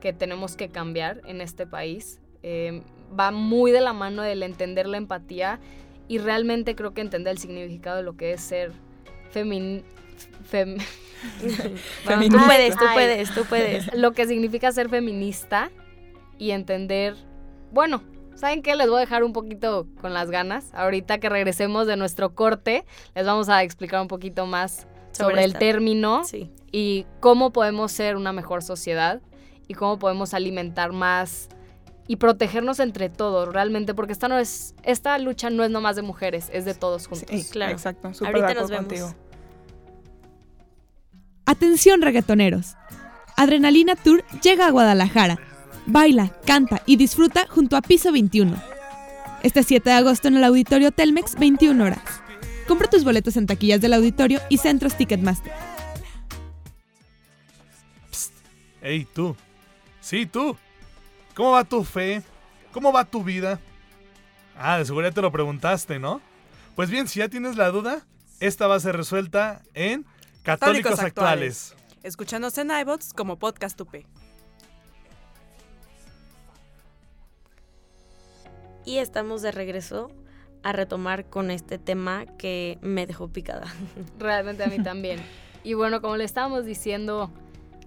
que 0.02 0.14
tenemos 0.14 0.56
que 0.56 0.70
cambiar 0.70 1.22
en 1.26 1.42
este 1.42 1.68
país. 1.68 2.20
Eh, 2.44 2.82
va 3.18 3.32
muy 3.32 3.72
de 3.72 3.82
la 3.82 3.94
mano 3.94 4.22
del 4.22 4.44
entender 4.44 4.88
la 4.88 4.98
empatía 4.98 5.60
y 6.08 6.20
realmente 6.20 6.76
creo 6.76 6.94
que 6.94 7.02
entender 7.02 7.32
el 7.32 7.38
significado 7.38 7.98
de 7.98 8.04
lo 8.04 8.16
que 8.16 8.34
es 8.34 8.42
ser 8.42 8.72
femin... 9.32 9.84
fem- 10.52 10.78
Tú 12.30 12.38
puedes, 12.46 12.76
tú 12.78 12.86
Ay. 12.88 12.94
puedes, 12.94 13.34
tú 13.34 13.44
puedes. 13.46 13.94
lo 13.96 14.12
que 14.14 14.28
significa 14.28 14.72
ser 14.72 14.88
feminista 14.90 15.72
y 16.38 16.52
entender, 16.52 17.16
bueno, 17.72 18.04
¿saben 18.38 18.62
qué? 18.62 18.76
Les 18.76 18.88
voy 18.88 18.98
a 18.98 19.00
dejar 19.02 19.24
un 19.24 19.34
poquito 19.34 19.88
con 20.02 20.14
las 20.14 20.30
ganas. 20.32 20.74
Ahorita 20.74 21.18
que 21.20 21.28
regresemos 21.30 21.88
de 21.88 21.98
nuestro 21.98 22.34
corte, 22.36 22.86
les 23.16 23.26
vamos 23.26 23.50
a 23.50 23.64
explicar 23.64 24.02
un 24.02 24.08
poquito 24.08 24.46
más 24.46 24.88
sobre, 25.12 25.36
Sobre 25.36 25.44
el 25.44 25.54
término 25.58 26.24
Sí. 26.24 26.52
y 26.72 27.06
cómo 27.20 27.52
podemos 27.52 27.92
ser 27.92 28.16
una 28.16 28.32
mejor 28.34 28.62
sociedad 28.64 29.22
y 29.68 29.74
cómo 29.74 29.98
podemos 30.00 30.34
alimentar 30.34 30.92
más 30.94 31.50
y 32.08 32.16
protegernos 32.18 32.80
entre 32.80 33.10
todos 33.10 33.52
realmente 33.52 33.94
porque 33.94 34.14
esta 34.14 34.28
no 34.30 34.38
es 34.40 34.74
esta 34.84 35.18
lucha 35.18 35.50
no 35.50 35.64
es 35.66 35.70
nomás 35.72 35.96
de 35.98 36.04
mujeres 36.04 36.50
es 36.54 36.64
de 36.64 36.74
todos 36.74 37.08
juntos 37.08 37.28
Sí, 37.30 37.44
claro. 37.52 37.74
Exacto, 37.74 38.14
súper 38.14 38.28
Ahorita 38.36 38.62
nos 38.62 38.70
vemos. 38.70 38.86
contigo. 38.86 39.14
Atención 41.46 42.02
reggaetoneros. 42.02 42.76
Adrenalina 43.36 43.96
Tour 43.96 44.24
llega 44.42 44.68
a 44.68 44.72
Guadalajara. 44.72 45.38
Baila, 45.90 46.34
canta 46.46 46.82
y 46.86 46.98
disfruta 46.98 47.48
junto 47.48 47.78
a 47.78 47.82
Piso 47.82 48.12
21. 48.12 48.62
Este 49.42 49.64
7 49.64 49.90
de 49.90 49.96
agosto 49.96 50.28
en 50.28 50.36
el 50.36 50.44
Auditorio 50.44 50.92
Telmex, 50.92 51.36
21 51.40 51.82
horas. 51.82 52.22
Compra 52.68 52.90
tus 52.90 53.06
boletos 53.06 53.38
en 53.38 53.48
taquillas 53.48 53.80
del 53.80 53.94
auditorio 53.94 54.42
y 54.50 54.58
centros 54.58 54.98
Ticketmaster. 54.98 55.54
Ey, 58.82 59.06
tú. 59.06 59.38
Sí, 60.02 60.26
tú. 60.26 60.58
¿Cómo 61.34 61.52
va 61.52 61.64
tu 61.64 61.86
fe? 61.86 62.22
¿Cómo 62.74 62.92
va 62.92 63.06
tu 63.06 63.24
vida? 63.24 63.62
Ah, 64.58 64.78
de 64.78 64.86
seguridad 64.86 65.14
te 65.14 65.22
lo 65.22 65.32
preguntaste, 65.32 66.00
¿no? 66.00 66.20
Pues 66.76 66.90
bien, 66.90 67.08
si 67.08 67.20
ya 67.20 67.30
tienes 67.30 67.56
la 67.56 67.70
duda, 67.70 68.06
esta 68.42 68.68
va 68.68 68.76
a 68.76 68.80
ser 68.82 68.98
resuelta 68.98 69.62
en 69.74 70.04
Católicos, 70.44 70.44
Católicos 70.44 71.00
Actuales. 71.00 71.76
Escúchanos 72.04 72.58
en 72.58 72.72
iBots 72.72 73.14
como 73.14 73.40
Podcast 73.40 73.80
UP. 73.80 73.96
Y 78.88 79.00
estamos 79.00 79.42
de 79.42 79.52
regreso 79.52 80.10
a 80.64 80.72
retomar 80.72 81.26
con 81.26 81.52
este 81.52 81.78
tema 81.78 82.26
que 82.38 82.80
me 82.82 83.06
dejó 83.06 83.28
picada. 83.28 83.68
realmente 84.18 84.64
a 84.64 84.68
mí 84.68 84.80
también 84.82 85.20
y 85.68 85.74
bueno 85.74 86.02
como 86.02 86.16
le 86.16 86.24
estábamos 86.24 86.66
diciendo 86.66 87.30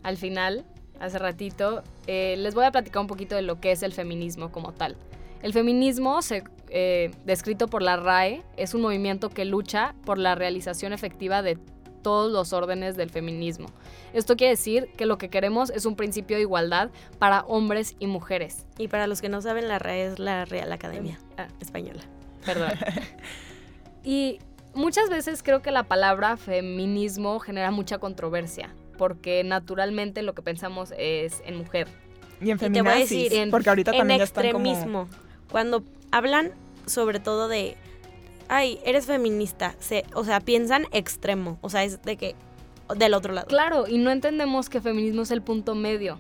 al 0.03 0.19
final 0.19 0.67
hace 1.01 1.19
ratito 1.19 1.83
eh, 2.07 2.35
les 2.37 2.55
voy 2.55 2.67
a 2.67 2.71
platicar 2.71 3.01
un 3.01 3.07
poquito 3.07 3.35
de 3.35 3.41
lo 3.41 3.59
que 3.59 3.73
es 3.73 3.83
el 3.83 3.95
feminismo 3.95 4.53
como 4.53 4.73
tal 4.73 4.99
el 5.41 5.55
feminismo 5.55 6.19
eh, 6.69 7.11
descrito 7.25 7.69
por 7.69 7.81
la 7.81 7.97
RAE 7.97 8.43
es 8.59 8.75
un 8.75 8.83
movimiento 8.83 9.31
que 9.31 9.47
lucha 9.47 9.95
por 10.05 10.19
la 10.19 10.35
realización 10.35 10.93
efectiva 10.93 11.41
de 11.41 11.57
todos 12.03 12.31
los 12.33 12.53
órdenes 12.53 12.97
del 12.97 13.11
feminismo. 13.11 13.69
Esto 14.13 14.37
quiere 14.37 14.53
decir 14.53 14.89
que 14.97 15.07
lo 15.07 15.19
que 15.19 15.29
queremos 15.31 15.71
es 15.71 15.87
un 15.87 15.97
principio 15.97 16.37
de 16.37 16.43
igualdad 16.43 16.91
para 17.19 17.43
hombres 17.43 17.95
y 17.99 18.07
mujeres. 18.07 18.67
Y 18.79 18.89
para 18.89 19.07
los 19.07 19.21
que 19.21 19.29
no 19.29 19.41
saben, 19.43 19.69
la 19.69 19.79
RAE 19.79 20.07
es 20.07 20.19
la 20.19 20.45
Real 20.45 20.73
Academia 20.73 21.19
Ah, 21.37 21.49
Española. 21.61 22.01
Perdón. 22.45 22.71
y 24.05 24.39
muchas 24.75 25.09
veces 25.11 25.43
creo 25.43 25.63
que 25.63 25.71
la 25.71 25.85
palabra 25.85 26.37
feminismo 26.37 27.39
genera 27.41 27.71
mucha 27.71 27.99
controversia, 27.99 28.75
porque 28.99 29.43
naturalmente 29.45 30.23
lo 30.23 30.35
que 30.35 30.43
pensamos 30.43 30.93
es 30.99 31.43
en 31.45 31.57
mujer. 31.57 31.89
Y 32.41 32.51
en 32.51 32.57
Y 32.57 32.61
te 32.61 32.69
voy 32.69 32.79
a 32.79 32.83
feminazis, 32.95 33.25
decir, 33.25 33.35
en- 33.35 33.51
porque 33.51 33.69
ahorita 33.69 33.91
en 33.93 33.99
también 33.99 34.19
ya 34.19 34.25
están 34.25 34.51
como... 34.53 34.65
extremismo. 34.67 35.09
Cuando 35.51 35.85
hablan 36.11 36.53
sobre 36.87 37.21
todo 37.21 37.49
de, 37.49 37.77
ay, 38.51 38.81
eres 38.85 39.07
feminista, 39.07 39.77
se, 39.79 40.05
o 40.13 40.25
sea, 40.25 40.41
piensan 40.41 40.87
extremo, 40.91 41.59
o 41.63 41.71
sea, 41.71 41.85
es 41.85 42.03
de 42.03 42.17
que 42.17 42.35
del 42.97 43.15
otro 43.15 43.33
lado. 43.33 43.47
Claro, 43.47 43.87
y 43.87 43.99
no 43.99 44.11
entendemos 44.11 44.69
que 44.69 44.81
feminismo 44.81 45.23
es 45.23 45.31
el 45.31 45.41
punto 45.41 45.77
medio, 45.77 46.19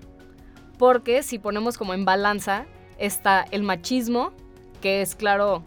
porque 0.78 1.24
si 1.24 1.40
ponemos 1.40 1.76
como 1.76 1.92
en 1.92 2.04
balanza 2.04 2.66
está 2.98 3.44
el 3.50 3.64
machismo, 3.64 4.32
que 4.80 5.02
es 5.02 5.16
claro 5.16 5.64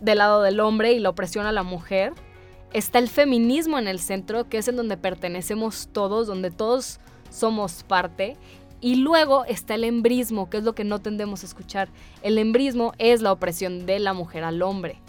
del 0.00 0.18
lado 0.18 0.42
del 0.42 0.60
hombre 0.60 0.92
y 0.92 0.98
la 0.98 1.10
opresión 1.10 1.44
a 1.44 1.52
la 1.52 1.62
mujer, 1.62 2.14
está 2.72 2.98
el 2.98 3.08
feminismo 3.08 3.78
en 3.78 3.86
el 3.86 4.00
centro, 4.00 4.48
que 4.48 4.56
es 4.56 4.68
en 4.68 4.76
donde 4.76 4.96
pertenecemos 4.96 5.90
todos, 5.92 6.26
donde 6.26 6.50
todos 6.50 7.00
somos 7.30 7.82
parte, 7.82 8.38
y 8.80 8.94
luego 8.94 9.44
está 9.44 9.74
el 9.74 9.84
embrismo, 9.84 10.48
que 10.48 10.56
es 10.56 10.64
lo 10.64 10.74
que 10.74 10.84
no 10.84 11.00
tendemos 11.00 11.42
a 11.42 11.46
escuchar. 11.46 11.90
El 12.22 12.38
embrismo 12.38 12.92
es 12.96 13.20
la 13.20 13.32
opresión 13.32 13.84
de 13.84 13.98
la 13.98 14.14
mujer 14.14 14.44
al 14.44 14.62
hombre. 14.62 15.02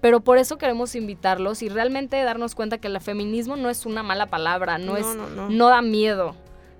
Pero 0.00 0.20
por 0.20 0.38
eso 0.38 0.58
queremos 0.58 0.94
invitarlos 0.94 1.62
y 1.62 1.68
realmente 1.68 2.22
darnos 2.22 2.54
cuenta 2.54 2.78
que 2.78 2.88
el 2.88 3.00
feminismo 3.00 3.56
no 3.56 3.68
es 3.68 3.84
una 3.84 4.02
mala 4.02 4.26
palabra, 4.26 4.78
no, 4.78 4.96
es 4.96 5.06
no, 5.06 5.28
no. 5.28 5.48
no 5.48 5.68
da 5.68 5.82
miedo. 5.82 6.34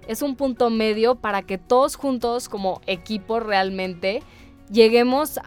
Es 0.06 0.22
un 0.22 0.36
punto 0.36 0.70
medio 0.70 1.16
para 1.16 1.42
que 1.42 1.58
todos 1.58 1.96
juntos, 1.96 2.48
como 2.48 2.80
equipo 2.86 3.40
realmente, 3.40 4.22
lleguemos 4.70 5.40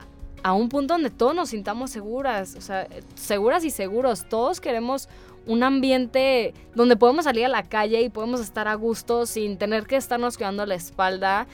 a 0.44 0.54
un 0.54 0.70
punto 0.70 0.96
donde 0.96 1.10
todos 1.10 1.36
nos 1.36 1.50
sintamos 1.50 1.92
seguras, 1.92 2.56
o 2.56 2.62
sea, 2.62 2.88
seguras 3.16 3.64
y 3.64 3.70
seguros. 3.70 4.26
Todos 4.28 4.60
queremos 4.60 5.08
un 5.46 5.64
ambiente 5.64 6.54
donde 6.76 6.96
podemos 6.98 7.26
salir 7.26 7.46
a 7.46 7.50
la 7.50 7.64
calle 7.64 8.02
y 8.02 8.10
podemos 8.10 8.42
estar 8.42 8.68
a 8.68 8.76
gusto 8.76 9.26
sin 9.26 9.58
tener 9.58 9.88
que 9.88 9.96
estarnos 9.96 10.38
cuidando 10.38 10.66
la 10.66 10.76
espalda, 10.76 11.48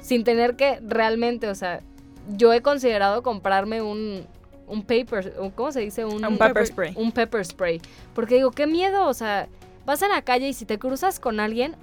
sin 0.00 0.24
tener 0.24 0.56
que 0.56 0.80
realmente, 0.82 1.48
o 1.48 1.54
sea, 1.54 1.82
yo 2.36 2.52
he 2.52 2.60
considerado 2.60 3.22
comprarme 3.22 3.82
un, 3.82 4.26
un 4.68 4.82
paper, 4.82 5.34
¿cómo 5.54 5.72
se 5.72 5.80
dice? 5.80 6.04
Un 6.04 6.38
pepper 6.38 6.66
spray. 6.66 6.92
un 6.96 7.12
pepper 7.12 7.44
spray. 7.44 7.80
Porque 8.14 8.36
digo, 8.36 8.50
qué 8.50 8.66
miedo, 8.66 9.06
o 9.06 9.14
sea, 9.14 9.48
vas 9.84 10.02
en 10.02 10.10
la 10.10 10.22
calle 10.22 10.48
y 10.48 10.52
si 10.52 10.64
te 10.64 10.78
cruzas 10.78 11.20
con 11.20 11.40
alguien, 11.40 11.76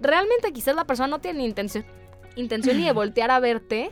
realmente 0.00 0.52
quizás 0.52 0.74
la 0.74 0.84
persona 0.84 1.08
no 1.08 1.20
tiene 1.20 1.40
ni 1.40 1.44
intención, 1.46 1.84
intención 2.36 2.78
ni 2.78 2.86
de 2.86 2.92
voltear 2.94 3.30
a 3.30 3.40
verte, 3.40 3.90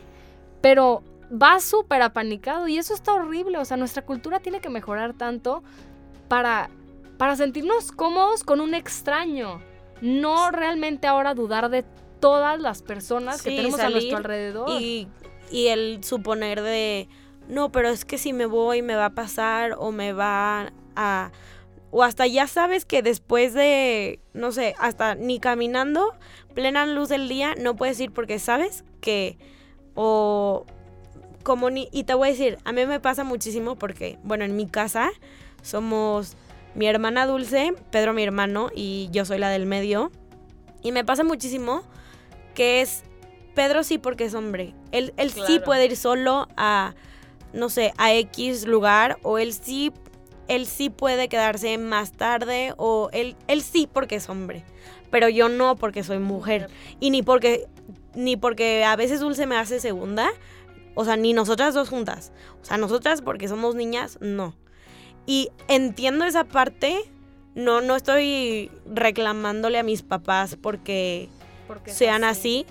pero 0.61 1.03
va 1.31 1.59
súper 1.59 2.01
apanicado 2.01 2.67
y 2.67 2.77
eso 2.77 2.93
está 2.93 3.13
horrible, 3.13 3.57
o 3.57 3.65
sea, 3.65 3.77
nuestra 3.77 4.05
cultura 4.05 4.39
tiene 4.39 4.59
que 4.59 4.69
mejorar 4.69 5.13
tanto 5.13 5.63
para, 6.27 6.69
para 7.17 7.35
sentirnos 7.35 7.91
cómodos 7.91 8.43
con 8.43 8.61
un 8.61 8.73
extraño, 8.73 9.61
no 10.01 10.51
realmente 10.51 11.07
ahora 11.07 11.33
dudar 11.33 11.69
de 11.69 11.85
todas 12.19 12.59
las 12.59 12.81
personas 12.81 13.41
que 13.41 13.55
tenemos 13.55 13.79
a 13.79 13.89
nuestro 13.89 14.17
alrededor. 14.17 14.81
Y, 14.81 15.07
y 15.51 15.67
el 15.67 16.03
suponer 16.03 16.61
de, 16.61 17.07
no, 17.47 17.71
pero 17.71 17.89
es 17.89 18.05
que 18.05 18.17
si 18.17 18.33
me 18.33 18.45
voy 18.45 18.81
me 18.81 18.95
va 18.95 19.05
a 19.05 19.15
pasar 19.15 19.75
o 19.77 19.91
me 19.91 20.13
va 20.13 20.71
a... 20.95 21.31
O 21.91 22.01
hasta 22.01 22.25
ya 22.25 22.47
sabes 22.47 22.85
que 22.85 23.03
después 23.03 23.53
de, 23.53 24.19
no 24.33 24.51
sé, 24.51 24.73
hasta 24.79 25.13
ni 25.13 25.39
caminando, 25.39 26.13
plena 26.55 26.87
luz 26.87 27.09
del 27.09 27.29
día, 27.29 27.53
no 27.59 27.75
puedes 27.75 27.99
ir 27.99 28.11
porque 28.11 28.39
sabes 28.39 28.83
que... 28.99 29.37
O 29.95 30.65
como 31.43 31.69
ni... 31.69 31.89
Y 31.91 32.05
te 32.05 32.13
voy 32.15 32.29
a 32.29 32.31
decir, 32.31 32.57
a 32.63 32.71
mí 32.71 32.85
me 32.85 32.99
pasa 32.99 33.23
muchísimo 33.23 33.75
porque, 33.75 34.17
bueno, 34.23 34.43
en 34.45 34.55
mi 34.55 34.65
casa 34.67 35.11
somos 35.61 36.35
mi 36.73 36.87
hermana 36.87 37.27
Dulce, 37.27 37.73
Pedro 37.91 38.13
mi 38.13 38.23
hermano 38.23 38.69
y 38.73 39.09
yo 39.11 39.25
soy 39.25 39.37
la 39.37 39.49
del 39.49 39.65
medio. 39.65 40.11
Y 40.81 40.91
me 40.91 41.05
pasa 41.05 41.23
muchísimo 41.23 41.83
que 42.55 42.81
es 42.81 43.03
Pedro 43.53 43.83
sí 43.83 43.97
porque 43.97 44.25
es 44.25 44.33
hombre. 44.33 44.73
Él, 44.91 45.13
él 45.17 45.31
sí 45.31 45.59
puede 45.63 45.85
ir 45.85 45.95
solo 45.95 46.47
a, 46.57 46.95
no 47.53 47.69
sé, 47.69 47.93
a 47.97 48.13
X 48.13 48.65
lugar 48.65 49.17
o 49.21 49.37
él 49.37 49.53
sí, 49.53 49.91
él 50.47 50.65
sí 50.65 50.89
puede 50.89 51.29
quedarse 51.29 51.77
más 51.77 52.11
tarde 52.11 52.73
o 52.77 53.09
él, 53.13 53.35
él 53.47 53.61
sí 53.61 53.87
porque 53.91 54.15
es 54.15 54.27
hombre. 54.29 54.65
Pero 55.11 55.29
yo 55.29 55.47
no 55.47 55.75
porque 55.75 56.03
soy 56.03 56.19
mujer. 56.19 56.69
Y 56.99 57.11
ni 57.11 57.21
porque, 57.21 57.67
ni 58.15 58.35
porque 58.35 58.83
a 58.83 58.95
veces 58.95 59.19
Dulce 59.19 59.45
me 59.45 59.55
hace 59.55 59.79
segunda. 59.79 60.31
O 60.95 61.05
sea, 61.05 61.17
ni 61.17 61.33
nosotras 61.33 61.75
dos 61.75 61.89
juntas. 61.89 62.31
O 62.61 62.65
sea, 62.65 62.77
nosotras 62.77 63.21
porque 63.21 63.47
somos 63.47 63.75
niñas, 63.75 64.17
no. 64.21 64.55
Y 65.25 65.49
entiendo 65.67 66.25
esa 66.25 66.43
parte. 66.45 66.99
No, 67.55 67.81
no 67.81 67.95
estoy 67.95 68.71
reclamándole 68.87 69.77
a 69.77 69.83
mis 69.83 70.01
papás 70.01 70.57
porque 70.59 71.29
Porque 71.67 71.91
sean 71.91 72.23
así, 72.23 72.65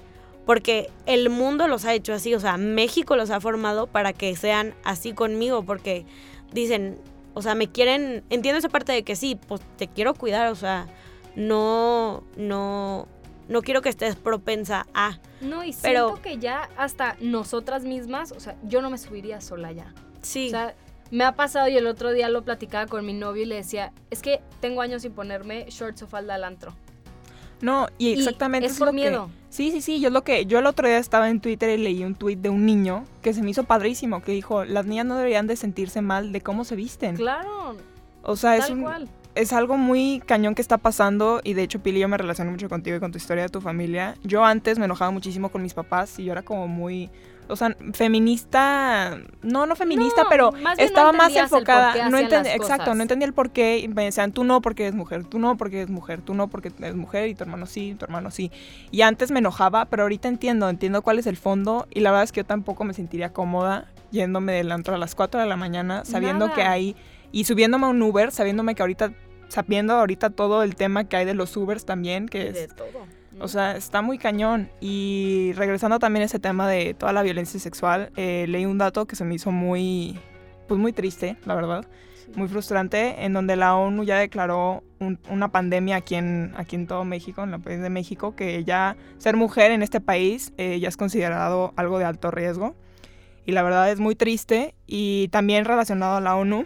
porque 0.47 0.91
el 1.07 1.31
mundo 1.31 1.69
los 1.69 1.85
ha 1.85 1.95
hecho 1.95 2.13
así, 2.13 2.35
o 2.35 2.41
sea, 2.41 2.57
México 2.57 3.17
los 3.17 3.31
ha 3.31 3.41
formado 3.41 3.87
para 3.87 4.13
que 4.13 4.35
sean 4.37 4.75
así 4.85 5.13
conmigo, 5.13 5.63
porque 5.65 6.05
dicen, 6.53 6.99
o 7.35 7.43
sea, 7.43 7.55
me 7.55 7.69
quieren, 7.69 8.25
entiendo 8.31 8.59
esa 8.59 8.69
parte 8.69 8.93
de 8.93 9.03
que 9.05 9.17
sí, 9.17 9.39
pues 9.49 9.61
te 9.77 9.89
quiero 9.89 10.15
cuidar, 10.15 10.49
o 10.51 10.55
sea, 10.55 10.87
no, 11.37 12.25
no, 12.37 13.09
no 13.49 13.63
quiero 13.63 13.83
que 13.83 13.89
estés 13.89 14.17
propensa 14.17 14.87
a, 14.95 15.19
No, 15.41 15.65
y 15.65 15.75
Pero- 15.83 16.09
siento 16.09 16.23
que 16.23 16.39
ya 16.39 16.69
hasta 16.77 17.17
nosotras 17.21 17.85
mismas, 17.85 18.33
o 18.33 18.41
sea, 18.41 18.57
yo 18.65 18.83
no 18.83 18.91
me 18.91 18.99
subiría 18.99 19.41
sola 19.41 19.73
ya. 19.73 19.95
sí, 20.23 20.49
O 20.49 20.51
sea, 20.51 20.75
Me 21.11 21.25
ha 21.25 21.33
pasado 21.33 21.69
y 21.69 21.77
el 21.77 21.87
otro 21.87 22.11
día 22.13 22.31
lo 22.31 22.43
platicaba 22.43 22.87
con 22.87 23.05
mi 23.05 23.13
novio 23.13 23.43
y 23.43 23.47
le 23.47 23.57
decía, 23.57 23.93
es 24.11 24.23
que 24.23 24.41
tengo 24.61 24.81
años 24.81 25.03
sin 25.03 25.13
ponerme 25.13 25.67
shorts 25.69 26.01
o 26.05 26.07
falda 26.07 26.37
al 26.37 26.43
antro. 26.45 26.75
No, 27.63 27.89
y 27.97 28.09
Y 28.09 28.13
exactamente 28.15 28.67
es 28.67 28.73
eso 28.73 28.81
por 28.81 28.89
lo 28.89 28.93
que- 28.93 28.97
miedo. 29.09 29.31
Sí, 29.49 29.71
sí, 29.71 29.81
sí, 29.83 30.01
yo 30.01 30.09
es 30.09 30.13
lo 30.15 30.23
que 30.25 30.47
yo 30.47 30.59
el 30.59 30.67
otro 30.67 30.87
día 30.89 30.99
estaba 30.99 31.29
en 31.31 31.41
Twitter 31.41 31.79
y 31.79 31.83
leí 31.83 32.05
un 32.05 32.15
tweet 32.15 32.37
de 32.37 32.49
un 32.49 32.65
niño 32.67 33.05
que 33.23 33.33
se 33.35 33.43
me 33.43 33.51
hizo 33.51 33.65
padrísimo, 33.65 34.23
que 34.23 34.33
dijo, 34.33 34.65
las 34.65 34.87
niñas 34.87 35.07
no 35.07 35.17
deberían 35.17 35.47
de 35.47 35.57
sentirse 35.57 36.01
mal 36.03 36.33
de 36.33 36.41
cómo 36.41 36.65
se 36.65 36.75
visten. 36.77 37.17
Claro, 37.17 37.77
O 38.23 38.37
sea, 38.37 38.57
es 38.57 38.67
tal 38.67 38.73
un, 38.79 38.83
cual. 38.83 39.09
es 39.35 39.53
algo 39.53 39.77
muy 39.77 40.23
cañón 40.27 40.55
que 40.55 40.63
está 40.63 40.79
pasando 40.79 41.41
y 41.45 41.53
de 41.55 41.63
hecho 41.65 41.81
Pili 41.81 42.01
yo 42.01 42.09
me 42.09 42.17
relaciono 42.17 42.51
mucho 42.51 42.69
contigo 42.71 42.97
y 42.97 43.01
con 43.01 43.13
tu 43.13 43.19
historia 43.19 43.43
de 43.45 43.49
tu 43.51 43.61
familia. 43.61 44.17
Yo 44.25 44.43
antes 44.45 44.79
me 44.79 44.87
enojaba 44.87 45.11
muchísimo 45.11 45.51
con 45.51 45.63
mis 45.63 45.75
papás 45.75 46.19
y 46.19 46.25
yo 46.25 46.33
era 46.33 46.43
como 46.43 46.67
muy, 46.67 47.11
o 47.53 47.57
sea, 47.57 47.77
feminista, 47.93 49.19
no, 49.43 49.67
no 49.67 49.77
feminista, 49.77 50.25
No, 50.25 50.29
pero 50.29 50.53
más 50.53 50.77
bien 50.77 50.77
no 50.79 50.83
estaba 50.85 51.13
más 51.13 51.35
enfocada, 51.37 51.93
no 52.09 52.17
hacían 52.17 52.23
entendí, 52.23 52.49
las 52.49 52.57
exacto, 52.57 52.95
no 52.95 53.03
entendía 53.03 53.27
el 53.27 53.35
por 53.35 53.51
qué, 53.51 53.79
y 53.79 53.89
me 53.89 54.05
decían 54.05 54.33
tú 54.33 54.45
no 54.45 54.61
porque 54.63 54.85
eres 54.85 54.95
mujer, 54.95 55.25
tú 55.25 55.39
no 55.39 55.57
porque 55.57 55.79
eres 55.79 55.91
mujer, 55.91 56.23
tú 56.23 56.35
no 56.35 56.49
porque 56.49 56.73
eres 56.79 56.95
mujer 56.95 57.29
y 57.29 57.35
tu 57.35 57.45
hermano 57.45 57.67
sí, 57.67 57.95
tu 57.99 58.05
hermano 58.05 58.31
sí. 58.31 58.51
Y 58.91 59.03
antes 59.03 59.31
me 59.31 59.39
enojaba, 59.39 59.85
pero 59.85 60.03
ahorita 60.03 60.29
entiendo, 60.29 60.69
entiendo 60.69 61.03
cuál 61.03 61.19
es 61.19 61.27
el 61.27 61.37
fondo 61.37 61.87
y 61.91 62.01
la 62.01 62.11
verdad 62.11 62.25
es 62.25 62.33
que 62.33 62.41
yo 62.41 62.47
tampoco 62.47 62.85
me 62.85 62.95
sentiría 62.95 63.33
cómoda 63.33 63.87
yéndome 64.11 64.53
del 64.53 64.73
antro 64.73 64.95
a 64.95 64.99
las 64.99 65.15
4 65.15 65.41
de 65.41 65.47
la 65.47 65.57
mañana 65.57 66.05
sabiendo 66.05 66.47
Nada. 66.47 66.57
que 66.57 66.63
hay 66.63 66.97
y 67.33 67.45
subiéndome 67.45 67.87
a 67.87 67.89
un 67.89 68.03
Uber, 68.03 68.31
sabiéndome 68.31 68.75
que 68.75 68.83
ahorita 68.83 69.13
sabiendo 69.49 69.93
ahorita 69.95 70.31
todo 70.31 70.63
el 70.63 70.77
tema 70.77 71.05
que 71.05 71.17
hay 71.17 71.27
de 71.27 71.35
los 71.35 71.55
Ubers 71.57 71.85
también, 71.85 72.27
que 72.27 72.41
Y 72.41 72.53
de 72.53 72.65
es, 72.65 72.75
todo. 72.75 73.07
O 73.41 73.49
sea, 73.49 73.77
está 73.77 74.03
muy 74.03 74.19
cañón. 74.19 74.69
Y 74.81 75.53
regresando 75.55 75.99
también 75.99 76.23
a 76.23 76.27
ese 76.27 76.39
tema 76.39 76.69
de 76.69 76.95
toda 76.95 77.13
la 77.13 77.23
violencia 77.23 77.59
sexual, 77.61 78.11
eh, 78.17 78.47
leí 78.49 78.65
un 78.67 78.79
dato 78.79 79.07
que 79.07 79.17
se 79.17 79.25
me 79.25 79.35
hizo 79.35 79.51
muy, 79.51 80.19
pues 80.69 80.79
muy 80.81 80.93
triste, 80.93 81.37
la 81.45 81.55
verdad, 81.55 81.85
muy 82.37 82.49
frustrante, 82.49 83.25
en 83.25 83.33
donde 83.33 83.57
la 83.57 83.75
ONU 83.77 84.05
ya 84.05 84.17
declaró 84.19 84.83
un- 85.01 85.19
una 85.29 85.49
pandemia 85.53 85.97
aquí 85.97 86.15
en, 86.15 86.53
aquí 86.57 86.77
en 86.77 86.87
todo 86.87 87.05
México, 87.05 87.43
en 87.43 87.53
el 87.55 87.61
país 87.61 87.81
de 87.81 87.91
México, 87.91 88.35
que 88.37 88.65
ya 88.65 88.97
ser 89.19 89.37
mujer 89.37 89.71
en 89.73 89.83
este 89.83 90.01
país 90.01 90.53
eh, 90.57 90.79
ya 90.81 90.89
es 90.89 90.97
considerado 90.97 91.73
algo 91.77 91.99
de 91.99 92.05
alto 92.05 92.31
riesgo. 92.31 92.75
Y 93.45 93.53
la 93.53 93.63
verdad 93.65 93.91
es 93.91 93.99
muy 93.99 94.15
triste. 94.15 94.75
Y 94.87 95.27
también 95.29 95.65
relacionado 95.65 96.17
a 96.17 96.21
la 96.21 96.37
ONU, 96.37 96.65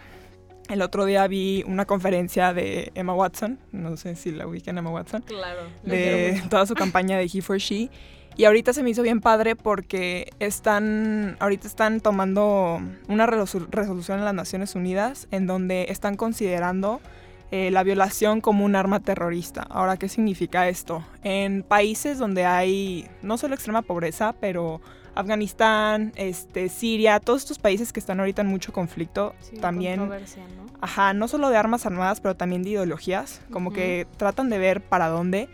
el 0.69 0.81
otro 0.81 1.05
día 1.05 1.27
vi 1.27 1.63
una 1.67 1.85
conferencia 1.85 2.53
de 2.53 2.91
Emma 2.95 3.13
Watson, 3.13 3.59
no 3.71 3.95
sé 3.97 4.15
si 4.15 4.31
la 4.31 4.47
ubican 4.47 4.77
Emma 4.77 4.89
Watson, 4.91 5.21
Claro. 5.23 5.61
de 5.83 6.41
toda 6.49 6.65
su 6.65 6.73
campaña 6.75 7.17
de 7.17 7.29
He 7.33 7.41
for 7.41 7.57
She. 7.57 7.89
Y 8.35 8.45
ahorita 8.45 8.71
se 8.73 8.83
me 8.83 8.91
hizo 8.91 9.01
bien 9.01 9.19
padre 9.19 9.55
porque 9.55 10.29
están, 10.39 11.37
ahorita 11.39 11.65
están 11.67 12.01
tomando 12.01 12.79
una 13.07 13.25
resolu- 13.25 13.67
resolución 13.71 14.19
en 14.19 14.25
las 14.25 14.33
Naciones 14.35 14.75
Unidas 14.75 15.27
en 15.31 15.47
donde 15.47 15.87
están 15.89 16.15
considerando 16.15 17.01
eh, 17.49 17.71
la 17.71 17.81
violación 17.81 18.41
como 18.41 18.63
un 18.65 18.75
arma 18.75 18.99
terrorista. 18.99 19.63
Ahora, 19.63 19.97
¿qué 19.97 20.07
significa 20.09 20.67
esto? 20.69 21.03
En 21.23 21.63
países 21.63 22.19
donde 22.19 22.45
hay 22.45 23.07
no 23.23 23.37
solo 23.39 23.55
extrema 23.55 23.81
pobreza, 23.81 24.35
pero 24.39 24.81
Afganistán, 25.19 26.11
este, 26.15 26.69
Siria, 26.69 27.19
todos 27.19 27.41
estos 27.41 27.59
países 27.59 27.91
que 27.93 27.99
están 27.99 28.19
ahorita 28.19 28.41
en 28.41 28.47
mucho 28.47 28.71
conflicto, 28.73 29.33
Sí, 29.39 29.57
también 29.57 29.99
controversia, 29.99 30.43
¿no? 30.55 30.67
Ajá, 30.81 31.13
no 31.13 31.27
solo 31.27 31.49
de 31.49 31.57
armas 31.57 31.85
armadas, 31.85 32.21
pero 32.21 32.35
también 32.35 32.63
de 32.63 32.69
ideologías, 32.71 33.41
como 33.51 33.73
que 33.73 34.07
tratan 34.17 34.49
de 34.49 34.57
ver 34.59 34.81
para 34.81 35.07
dónde. 35.07 35.49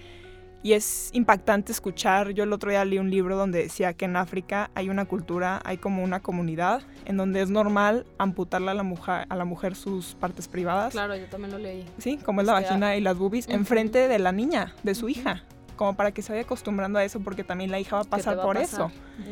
Y 0.65 0.71
es 0.73 1.09
impactante 1.11 1.73
escuchar, 1.73 2.29
yo 2.31 2.45
el 2.45 2.53
otro 2.53 2.69
día 2.71 2.85
leí 2.85 2.97
un 2.97 3.09
libro 3.09 3.35
donde 3.35 3.63
decía 3.63 3.91
que 3.93 4.05
en 4.05 4.15
África 4.15 4.71
hay 4.75 4.87
una 4.89 5.03
cultura, 5.03 5.61
hay 5.65 5.75
como 5.77 6.01
una 6.05 6.21
comunidad 6.21 6.81
en 7.03 7.17
donde 7.17 7.41
es 7.41 7.49
normal 7.49 8.05
amputarle 8.17 8.71
a 8.71 8.73
la 8.73 8.83
mujer, 8.83 9.25
a 9.27 9.35
la 9.35 9.43
mujer 9.43 9.75
sus 9.75 10.15
partes 10.15 10.47
privadas, 10.47 10.93
Claro, 10.93 11.17
yo 11.17 11.25
también 11.25 11.51
lo 11.51 11.57
leí. 11.57 11.83
sí, 11.97 12.15
como 12.17 12.39
es 12.39 12.47
la 12.47 12.53
Este, 12.59 12.69
vagina 12.69 12.95
y 12.95 13.01
las 13.01 13.17
boobies, 13.17 13.49
enfrente 13.49 14.07
de 14.07 14.19
la 14.19 14.31
niña, 14.31 14.73
de 14.83 14.95
su 14.95 15.07
Ujú. 15.07 15.09
hija, 15.19 15.43
como 15.75 15.95
para 15.95 16.11
que 16.11 16.21
se 16.21 16.31
vaya 16.33 16.43
acostumbrando 16.43 16.99
a 16.99 17.03
eso, 17.03 17.19
porque 17.19 17.43
también 17.43 17.71
la 17.71 17.79
hija 17.79 17.95
va 17.97 18.01
a 18.03 18.05
pasar 18.05 18.37
va 18.37 18.43
a 18.43 18.45
por 18.45 18.57
pasar. 18.57 18.91
eso. 18.91 18.91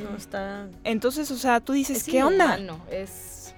No, 0.09 0.15
está... 0.17 0.67
Entonces, 0.83 1.29
o 1.31 1.37
sea, 1.37 1.59
tú 1.59 1.73
dices, 1.73 1.97
Es 1.97 2.03
¿qué 2.05 2.23
onda? 2.23 2.57
inhumano, 2.57 2.83
Es... 2.91 3.53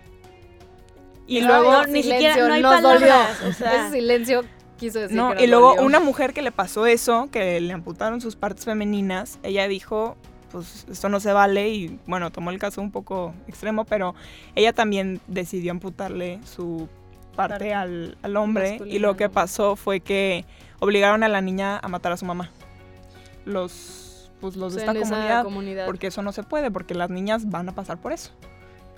Y 1.26 1.40
No, 1.42 1.48
luego... 1.48 1.72
no, 1.72 1.84
ni 1.86 2.04
silencio, 2.04 2.30
siquiera- 2.32 2.48
no 2.48 2.54
hay 2.54 2.62
palabras, 2.64 3.40
dolió. 3.40 3.50
o 3.50 3.54
sea. 3.58 3.88
Ese 3.88 3.96
silencio 3.96 4.44
quiso 4.78 5.00
decir 5.00 5.16
No, 5.16 5.34
que 5.34 5.44
y 5.46 5.48
luego 5.48 5.70
dolió. 5.70 5.84
una 5.86 6.00
mujer 6.00 6.34
que 6.34 6.42
le 6.42 6.52
pasó 6.52 6.86
eso, 6.86 7.30
que 7.32 7.60
le 7.62 7.74
amputaron 7.74 8.20
sus 8.22 8.36
partes 8.36 8.66
femeninas, 8.66 9.40
ella 9.44 9.68
dijo, 9.70 10.18
pues 10.52 10.86
esto 10.92 11.08
no 11.10 11.20
se 11.22 11.32
vale 11.32 11.70
y 11.70 12.00
bueno, 12.08 12.30
tomó 12.32 12.52
el 12.52 12.60
caso 12.60 12.82
un 12.82 12.92
poco 12.92 13.34
extremo, 13.48 13.86
pero 13.86 14.16
ella 14.56 14.74
también 14.74 15.22
decidió 15.28 15.72
amputarle 15.72 16.40
su 16.46 16.90
parte 17.36 17.54
Parte. 17.54 17.74
al, 17.74 18.18
al 18.22 18.38
hombre 18.38 18.80
y 18.86 19.00
lo 19.00 19.16
que 19.18 19.24
¿no? 19.26 19.32
pasó 19.32 19.76
fue 19.76 20.02
que 20.02 20.46
obligaron 20.80 21.24
a 21.24 21.30
la 21.30 21.42
niña 21.42 21.80
a 21.82 21.88
matar 21.88 22.12
a 22.12 22.18
su 22.18 22.26
mamá. 22.26 22.52
Los, 23.46 24.32
pues 24.40 24.56
los 24.56 24.76
O 24.76 24.80
sea, 24.80 24.94
de 24.94 25.00
esta 25.00 25.10
comunidad, 25.16 25.44
comunidad. 25.44 25.86
porque 25.86 26.08
eso 26.08 26.22
no 26.22 26.32
se 26.32 26.44
puede, 26.44 26.72
porque 26.72 26.94
las 26.96 27.10
niñas 27.10 27.50
van 27.50 27.70
a 27.70 27.76
pasar 27.76 28.00
por 28.00 28.12
eso. 28.14 28.32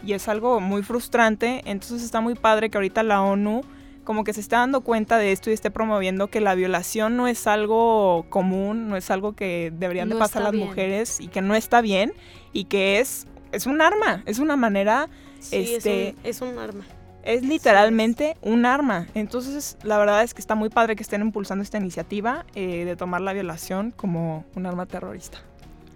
Y 0.03 0.13
es 0.13 0.27
algo 0.27 0.59
muy 0.59 0.83
frustrante, 0.83 1.61
entonces 1.65 2.03
está 2.03 2.21
muy 2.21 2.35
padre 2.35 2.69
que 2.69 2.77
ahorita 2.77 3.01
la 3.03 3.21
ONU 3.21 3.61
como 4.03 4.23
que 4.23 4.33
se 4.33 4.39
está 4.39 4.59
dando 4.59 4.81
cuenta 4.81 5.17
de 5.17 5.31
esto 5.31 5.49
y 5.49 5.53
esté 5.53 5.71
promoviendo 5.71 6.27
que 6.27 6.39
la 6.39 6.53
violación 6.53 7.17
no 7.17 7.27
es 7.27 7.47
algo 7.47 8.27
común, 8.29 8.87
no 8.87 8.97
es 8.97 9.09
algo 9.09 9.33
que 9.33 9.73
deberían 9.75 10.09
de 10.09 10.15
pasar 10.15 10.43
las 10.43 10.51
bien. 10.51 10.67
mujeres 10.67 11.19
y 11.19 11.27
que 11.27 11.41
no 11.41 11.55
está 11.55 11.81
bien 11.81 12.13
y 12.53 12.65
que 12.65 12.99
es, 12.99 13.25
es 13.51 13.65
un 13.65 13.81
arma, 13.81 14.21
es 14.27 14.37
una 14.39 14.55
manera, 14.57 15.09
Sí, 15.39 15.55
es 15.57 15.69
Este- 15.77 16.15
un- 16.19 16.25
es 16.25 16.41
un 16.41 16.57
arma. 16.59 16.83
Es 17.25 17.43
literalmente 17.43 18.37
un 18.41 18.65
arma. 18.65 19.07
Entonces 19.15 19.77
la 19.83 19.97
verdad 19.97 20.23
es 20.23 20.33
que 20.33 20.39
está 20.41 20.55
muy 20.55 20.69
padre 20.69 20.95
que 20.95 21.03
estén 21.03 21.21
impulsando 21.21 21.63
esta 21.63 21.77
iniciativa 21.77 22.45
eh, 22.55 22.85
de 22.85 22.95
tomar 22.95 23.21
la 23.21 23.33
violación 23.33 23.91
como 23.91 24.45
un 24.55 24.65
arma 24.65 24.85
terrorista. 24.85 25.39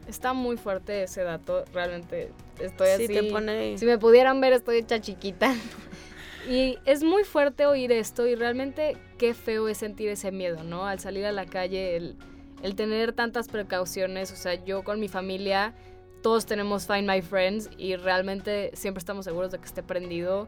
Está 0.07 0.33
muy 0.33 0.57
fuerte 0.57 1.03
ese 1.03 1.21
dato, 1.23 1.63
realmente 1.71 2.31
estoy 2.59 2.87
Sí, 2.97 3.03
así. 3.05 3.07
te 3.13 3.23
pone... 3.31 3.77
Si 3.77 3.85
me 3.85 3.97
pudieran 3.99 4.41
ver, 4.41 4.53
estoy 4.53 4.77
hecha 4.77 4.99
chiquita. 4.99 5.53
Y 6.49 6.79
es 6.85 7.03
muy 7.03 7.25
fuerte 7.25 7.67
oír 7.67 7.91
esto 7.91 8.25
y 8.25 8.33
realmente 8.33 8.97
qué 9.19 9.35
feo 9.35 9.67
es 9.67 9.77
sentir 9.77 10.09
ese 10.09 10.31
miedo, 10.31 10.63
¿no? 10.63 10.87
Al 10.87 10.99
salir 10.99 11.25
a 11.25 11.31
la 11.31 11.45
calle, 11.45 11.95
el, 11.95 12.15
el 12.63 12.75
tener 12.75 13.13
tantas 13.13 13.49
precauciones, 13.49 14.31
o 14.31 14.35
sea, 14.35 14.55
yo 14.63 14.83
con 14.83 14.99
mi 14.99 15.09
familia, 15.09 15.73
todos 16.23 16.45
tenemos 16.47 16.87
Find 16.87 17.07
My 17.07 17.21
Friends 17.21 17.69
y 17.77 17.97
realmente 17.97 18.71
siempre 18.73 18.99
estamos 18.99 19.25
seguros 19.25 19.51
de 19.51 19.59
que 19.59 19.65
esté 19.65 19.83
prendido. 19.83 20.47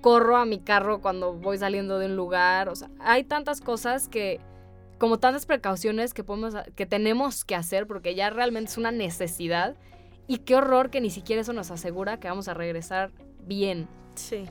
Corro 0.00 0.36
a 0.36 0.44
mi 0.44 0.58
carro 0.60 1.00
cuando 1.00 1.34
voy 1.34 1.58
saliendo 1.58 1.98
de 1.98 2.06
un 2.06 2.16
lugar, 2.16 2.68
o 2.68 2.76
sea, 2.76 2.88
hay 3.00 3.24
tantas 3.24 3.60
cosas 3.60 4.08
que, 4.08 4.40
como 4.98 5.18
tantas 5.18 5.46
precauciones 5.46 6.14
que, 6.14 6.24
podemos, 6.24 6.54
que 6.76 6.86
tenemos 6.86 7.44
que 7.44 7.54
hacer 7.54 7.86
porque 7.86 8.14
ya 8.14 8.30
realmente 8.30 8.70
es 8.70 8.78
una 8.78 8.92
necesidad. 8.92 9.74
Y 10.26 10.38
qué 10.38 10.56
horror 10.56 10.90
que 10.90 11.00
ni 11.00 11.10
siquiera 11.10 11.40
eso 11.40 11.52
nos 11.54 11.70
asegura 11.70 12.20
que 12.20 12.28
vamos 12.28 12.48
a 12.48 12.54
regresar 12.54 13.10
bien. 13.46 13.88
Sí. 14.14 14.44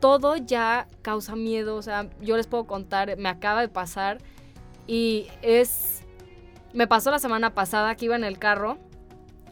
Todo 0.00 0.36
ya 0.36 0.88
causa 1.02 1.36
miedo, 1.36 1.76
o 1.76 1.82
sea, 1.82 2.08
yo 2.20 2.36
les 2.36 2.46
puedo 2.46 2.66
contar, 2.66 3.16
me 3.18 3.28
acaba 3.28 3.60
de 3.60 3.68
pasar 3.68 4.18
y 4.86 5.28
es... 5.42 6.02
Me 6.72 6.86
pasó 6.86 7.10
la 7.10 7.18
semana 7.18 7.54
pasada 7.54 7.94
que 7.94 8.06
iba 8.06 8.16
en 8.16 8.24
el 8.24 8.38
carro 8.38 8.78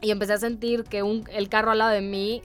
y 0.00 0.10
empecé 0.10 0.34
a 0.34 0.38
sentir 0.38 0.84
que 0.84 1.02
un, 1.02 1.24
el 1.32 1.48
carro 1.48 1.70
al 1.70 1.78
lado 1.78 1.90
de 1.90 2.02
mí 2.02 2.42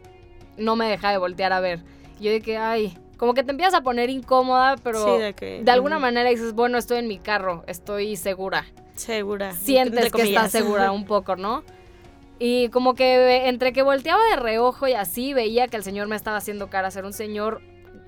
no 0.58 0.76
me 0.76 0.90
deja 0.90 1.12
de 1.12 1.18
voltear 1.18 1.54
a 1.54 1.60
ver. 1.60 1.84
Yo 2.22 2.32
dije, 2.32 2.58
ay, 2.58 2.98
como 3.18 3.34
que 3.34 3.44
te 3.44 3.52
empiezas 3.52 3.74
a 3.74 3.82
poner 3.82 4.10
incómoda, 4.10 4.78
pero 4.84 5.04
sí, 5.04 5.22
de 5.22 5.34
que... 5.34 5.62
de 5.64 5.72
alguna 5.72 6.00
manera 6.00 6.30
dices, 6.30 6.54
bueno, 6.54 6.78
estoy 6.78 7.00
en 7.00 7.08
mi 7.08 7.20
carro, 7.20 7.64
estoy 7.68 8.16
segura 8.16 8.66
Segura. 8.96 9.54
sientes 9.54 10.12
que 10.12 10.22
estás 10.24 10.52
segura 10.52 10.92
un 10.92 11.06
poco, 11.06 11.36
¿no? 11.36 11.64
Y 12.40 12.70
como 12.70 12.96
que 12.96 13.48
entre 13.48 13.74
que 13.74 13.84
volteaba 13.84 14.24
de 14.32 14.38
reojo 14.38 14.88
y 14.88 14.94
así 14.94 15.34
veía 15.34 15.68
que 15.68 15.78
el 15.78 15.84
señor 15.84 16.08
me 16.08 16.16
estaba 16.16 16.38
haciendo 16.38 16.70
cara 16.70 16.90
ser 16.90 17.06
un 17.06 17.14
señor 17.14 17.62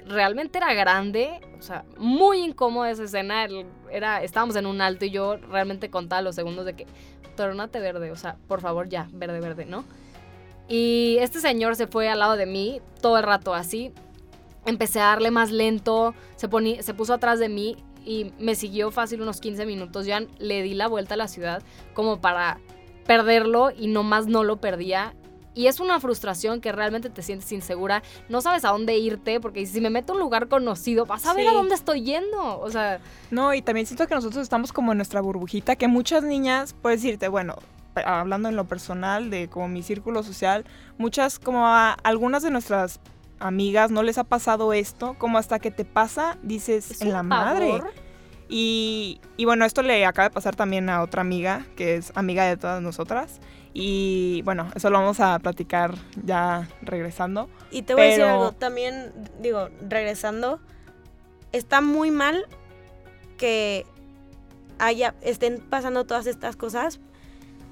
realmente 0.07 0.57
era 0.57 0.73
grande, 0.73 1.39
o 1.59 1.61
sea, 1.61 1.85
muy 1.97 2.39
incómoda 2.39 2.89
esa 2.91 3.03
escena, 3.03 3.47
era 3.91 4.23
estábamos 4.23 4.55
en 4.55 4.65
un 4.65 4.81
alto 4.81 5.05
y 5.05 5.11
yo 5.11 5.37
realmente 5.37 5.89
contaba 5.89 6.21
los 6.21 6.35
segundos 6.35 6.65
de 6.65 6.73
que 6.73 6.87
tornate 7.35 7.79
verde, 7.79 8.11
o 8.11 8.15
sea, 8.15 8.35
por 8.47 8.61
favor 8.61 8.89
ya, 8.89 9.07
verde, 9.13 9.39
verde, 9.39 9.65
¿no? 9.65 9.85
Y 10.67 11.17
este 11.19 11.39
señor 11.39 11.75
se 11.75 11.87
fue 11.87 12.09
al 12.09 12.19
lado 12.19 12.35
de 12.35 12.45
mí 12.45 12.81
todo 13.01 13.17
el 13.17 13.23
rato 13.23 13.53
así. 13.53 13.91
Empecé 14.65 14.99
a 15.01 15.05
darle 15.07 15.29
más 15.29 15.51
lento, 15.51 16.13
se, 16.35 16.49
poni- 16.49 16.81
se 16.81 16.93
puso 16.93 17.13
atrás 17.13 17.37
de 17.39 17.49
mí 17.49 17.75
y 18.05 18.31
me 18.39 18.55
siguió 18.55 18.91
fácil 18.91 19.21
unos 19.21 19.41
15 19.41 19.65
minutos. 19.65 20.05
Ya 20.05 20.21
le 20.39 20.61
di 20.61 20.73
la 20.73 20.87
vuelta 20.87 21.15
a 21.15 21.17
la 21.17 21.27
ciudad 21.27 21.61
como 21.93 22.21
para 22.21 22.59
perderlo 23.05 23.71
y 23.77 23.87
nomás 23.87 24.27
no 24.27 24.43
lo 24.43 24.57
perdía. 24.61 25.13
Y 25.55 25.67
es 25.67 25.79
una 25.79 25.99
frustración 25.99 26.61
que 26.61 26.71
realmente 26.71 27.09
te 27.11 27.21
sientes 27.21 27.51
insegura. 27.51 28.01
No 28.27 28.41
sabes 28.41 28.65
a 28.65 28.69
dónde 28.71 28.97
irte 28.97 29.39
porque 29.39 29.65
si 29.67 29.81
me 29.81 29.91
meto 29.91 30.13
a 30.13 30.15
un 30.15 30.21
lugar 30.21 30.47
conocido, 30.47 31.05
vas 31.05 31.25
a 31.27 31.33
ver 31.33 31.43
Sí. 31.45 31.51
a 31.51 31.53
dónde 31.53 31.75
estoy 31.75 32.01
yendo. 32.01 32.59
O 32.59 32.71
sea, 32.71 32.99
No, 33.29 33.53
y 33.53 33.61
también 33.61 33.85
siento 33.85 34.07
que 34.07 34.15
nosotros 34.15 34.41
estamos 34.41 34.71
como 34.73 34.93
en 34.93 34.97
nuestra 34.97 35.21
burbujita, 35.21 35.75
que 35.75 35.87
muchas 35.87 36.23
niñas, 36.23 36.73
puedes 36.81 37.03
decirte, 37.03 37.27
bueno, 37.27 37.57
hablando 37.95 38.49
en 38.49 38.55
lo 38.55 38.65
personal, 38.67 39.29
de 39.29 39.47
como 39.49 39.67
mi 39.67 39.83
círculo 39.83 40.23
social, 40.23 40.65
muchas, 40.97 41.39
como 41.39 41.67
a- 41.67 41.93
algunas 42.03 42.43
de 42.43 42.51
nuestras 42.51 42.99
amigas 43.39 43.91
no 43.91 44.03
les 44.03 44.17
ha 44.17 44.23
pasado 44.23 44.73
esto, 44.73 45.15
como 45.17 45.37
hasta 45.37 45.59
que 45.59 45.71
te 45.71 45.85
pasa, 45.85 46.37
dices, 46.43 46.91
Es 46.91 47.01
en 47.01 47.11
la 47.13 47.23
madre. 47.23 47.81
Y, 48.49 49.19
y 49.37 49.45
bueno, 49.45 49.65
esto 49.65 49.81
le 49.81 50.05
acaba 50.05 50.29
de 50.29 50.33
pasar 50.33 50.55
también 50.55 50.89
a 50.89 51.01
otra 51.01 51.21
amiga, 51.21 51.65
que 51.75 51.95
es 51.95 52.11
amiga 52.15 52.45
de 52.45 52.57
todas 52.57 52.81
nosotras. 52.81 53.39
Y 53.73 54.43
bueno, 54.43 54.67
eso 54.75 54.89
lo 54.91 54.99
vamos 54.99 55.19
a 55.19 55.39
platicar 55.39 55.95
ya 56.23 56.67
regresando. 56.81 57.49
Y 57.71 57.81
te 57.81 57.95
voy 57.95 58.03
a 58.03 58.05
decir 58.07 58.23
algo, 58.23 58.51
también, 58.51 59.11
digo, 59.41 59.69
regresando, 59.89 60.59
está 61.51 61.81
muy 61.81 62.11
mal 62.11 62.45
que 63.37 63.85
haya, 64.77 65.15
estén 65.21 65.59
pasando 65.59 66.05
todas 66.05 66.27
estas 66.27 66.55
cosas, 66.55 66.99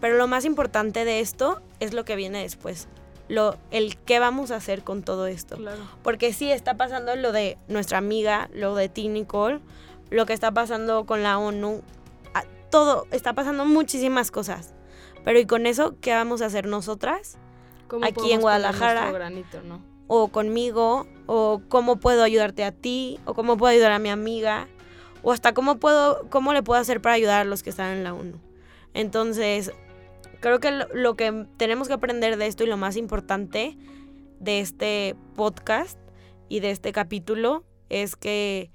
pero 0.02 0.18
lo 0.18 0.28
más 0.28 0.44
importante 0.44 1.06
de 1.06 1.20
esto 1.22 1.62
es 1.80 1.94
lo 1.94 2.04
que 2.04 2.16
viene 2.16 2.42
después. 2.42 2.88
Lo, 3.30 3.56
el 3.72 3.98
qué 3.98 4.20
vamos 4.20 4.52
a 4.52 4.58
hacer 4.58 4.84
con 4.84 5.04
todo 5.04 5.28
esto. 5.28 5.56
Claro. 5.56 5.84
Porque 6.04 6.34
sí 6.34 6.52
está 6.52 6.76
pasando 6.76 7.16
lo 7.16 7.32
de 7.32 7.58
nuestra 7.70 8.00
amiga, 8.00 8.50
lo 8.54 8.76
de 8.76 8.90
T. 8.90 9.08
Nicole, 9.08 9.60
lo 10.10 10.26
que 10.26 10.34
está 10.34 10.52
pasando 10.52 11.06
con 11.06 11.24
la 11.24 11.38
ONU, 11.38 11.82
todo, 12.70 13.08
está 13.12 13.34
pasando 13.34 13.66
muchísimas 13.66 14.32
cosas. 14.32 14.74
Pero 15.24 15.40
¿y 15.40 15.46
con 15.46 15.66
eso 15.66 15.96
qué 16.02 16.14
vamos 16.14 16.42
a 16.42 16.48
hacer 16.48 16.66
nosotras? 16.66 17.38
¿Cómo 17.88 18.06
Aquí 18.06 18.34
en 18.34 18.42
Guadalajara. 18.42 19.12
granito, 19.12 19.62
¿no? 19.62 19.92
o 20.14 20.28
conmigo, 20.28 21.08
o 21.26 21.62
cómo 21.70 21.96
puedo 21.96 22.24
ayudarte 22.24 22.66
a 22.66 22.74
ti, 22.74 23.18
o 23.24 23.34
cómo 23.34 23.56
puedo 23.56 23.72
ayudar 23.72 23.94
a 23.94 24.00
mi 24.00 24.10
amiga, 24.10 24.68
o 25.24 25.32
hasta 25.32 25.54
cómo 25.54 25.78
puedo, 25.78 26.28
cómo 26.30 26.52
le 26.52 26.64
puedo 26.64 26.82
hacer 26.82 27.02
para 27.02 27.16
ayudar 27.16 27.40
a 27.40 27.46
los 27.46 27.64
que 27.64 27.70
están 27.70 27.94
en 27.94 28.04
la 28.04 28.14
ONU. 28.14 28.38
Entonces, 28.94 29.72
creo 30.42 30.60
que 30.60 30.72
lo, 30.72 31.16
que 31.16 31.46
tenemos 31.58 31.88
que 31.88 31.94
aprender 31.94 32.38
de 32.38 32.48
esto 32.48 32.64
y 32.64 32.68
lo 32.68 32.76
más 32.76 32.98
importante 32.98 33.78
de 34.40 34.60
este 34.60 35.16
podcast 35.36 35.98
y 36.50 36.60
de 36.60 36.72
este 36.72 36.92
capítulo 36.92 37.64
es 37.90 38.16
que 38.16 38.72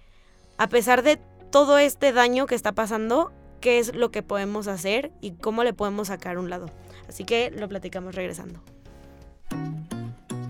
a 0.57 0.69
pesar 0.69 1.03
de 1.03 1.19
todo 1.51 1.79
este 1.79 2.13
daño 2.13 2.47
que 2.47 2.55
está 2.55 2.73
pasando, 2.73 3.33
qué 3.61 3.79
es 3.79 3.95
lo 3.95 4.11
que 4.11 4.23
podemos 4.23 4.69
hacer 4.69 5.13
y 5.21 5.33
cómo 5.33 5.65
le 5.65 5.73
podemos 5.73 6.09
sacar 6.09 6.39
un 6.39 6.49
lado. 6.49 6.71
Así 7.09 7.25
que 7.25 7.51
lo 7.51 7.69
platicamos 7.69 8.15
regresando. 8.15 8.63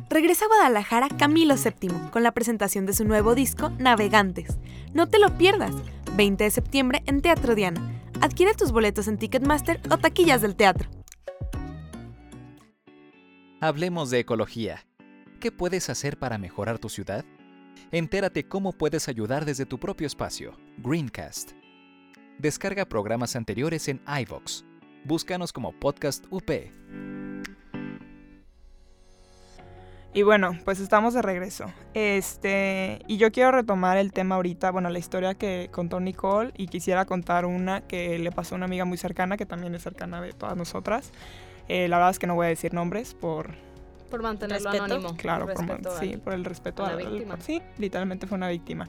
Regresa 0.08 0.44
a 0.44 0.48
Guadalajara 0.48 1.08
Camilo 1.08 1.54
VII 1.56 2.10
con 2.10 2.22
la 2.22 2.32
presentación 2.32 2.86
de 2.86 2.92
su 2.92 3.04
nuevo 3.04 3.34
disco 3.34 3.70
Navegantes. 3.78 4.56
No 4.94 5.08
te 5.08 5.18
lo 5.18 5.36
pierdas, 5.36 5.74
20 6.14 6.44
de 6.44 6.50
septiembre 6.50 7.02
en 7.06 7.22
Teatro 7.22 7.54
Diana. 7.54 7.80
Adquiere 8.20 8.54
tus 8.54 8.72
boletos 8.72 9.08
en 9.08 9.18
Ticketmaster 9.18 9.80
o 9.90 9.98
taquillas 9.98 10.40
del 10.40 10.56
teatro. 10.56 10.88
Hablemos 13.58 14.10
de 14.10 14.18
ecología. 14.18 14.84
¿Qué 15.40 15.50
puedes 15.50 15.88
hacer 15.88 16.18
para 16.18 16.36
mejorar 16.36 16.78
tu 16.78 16.90
ciudad? 16.90 17.24
Entérate 17.90 18.46
cómo 18.46 18.74
puedes 18.74 19.08
ayudar 19.08 19.46
desde 19.46 19.64
tu 19.64 19.80
propio 19.80 20.06
espacio. 20.06 20.52
Greencast. 20.76 21.52
Descarga 22.38 22.84
programas 22.84 23.34
anteriores 23.34 23.88
en 23.88 24.02
iVoox. 24.06 24.62
Búscanos 25.04 25.54
como 25.54 25.72
Podcast 25.72 26.26
UP. 26.28 26.50
Y 30.12 30.22
bueno, 30.22 30.58
pues 30.66 30.78
estamos 30.80 31.14
de 31.14 31.22
regreso. 31.22 31.72
Este, 31.94 33.00
y 33.06 33.16
yo 33.16 33.32
quiero 33.32 33.52
retomar 33.52 33.96
el 33.96 34.12
tema 34.12 34.34
ahorita, 34.34 34.70
bueno, 34.70 34.90
la 34.90 34.98
historia 34.98 35.34
que 35.34 35.70
contó 35.72 35.98
Nicole 35.98 36.52
y 36.58 36.68
quisiera 36.68 37.06
contar 37.06 37.46
una 37.46 37.86
que 37.86 38.18
le 38.18 38.32
pasó 38.32 38.54
a 38.54 38.56
una 38.56 38.66
amiga 38.66 38.84
muy 38.84 38.98
cercana, 38.98 39.38
que 39.38 39.46
también 39.46 39.74
es 39.74 39.82
cercana 39.82 40.20
de 40.20 40.34
todas 40.34 40.58
nosotras. 40.58 41.10
Eh, 41.68 41.88
la 41.88 41.96
verdad 41.96 42.10
es 42.10 42.18
que 42.18 42.26
no 42.26 42.34
voy 42.34 42.46
a 42.46 42.48
decir 42.50 42.72
nombres 42.74 43.14
por, 43.14 43.54
Por 44.10 44.22
mantenerlo 44.22 44.70
Respeto. 44.70 44.84
anónimo. 44.94 45.16
claro, 45.16 45.46
por, 45.46 45.56
sí, 45.98 46.12
al- 46.14 46.20
por 46.20 46.32
el 46.32 46.44
respeto 46.44 46.84
a 46.84 46.90
la 46.90 46.96
al- 46.98 47.06
al- 47.06 47.12
víctima. 47.12 47.36
sí, 47.40 47.60
literalmente 47.78 48.26
fue 48.26 48.36
una 48.36 48.48
víctima. 48.48 48.88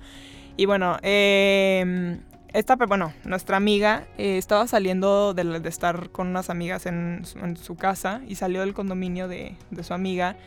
Y 0.57 0.65
bueno, 0.65 0.97
eh, 1.03 2.19
esta, 2.53 2.75
bueno, 2.75 3.13
nuestra 3.25 3.57
amiga 3.57 4.05
eh, 4.17 4.37
estaba 4.37 4.67
saliendo 4.67 5.33
de, 5.33 5.61
estar 5.69 6.09
con 6.09 6.27
unas 6.27 6.49
amigas 6.49 6.85
en, 6.85 7.21
su- 7.25 7.39
en 7.39 7.57
su 7.57 7.75
casa 7.75 8.21
y 8.27 8.35
salió 8.35 8.61
del 8.61 8.73
condominio 8.73 9.27
de, 9.27 9.55
de 9.71 9.83
su 9.83 9.93
amiga 9.93 10.37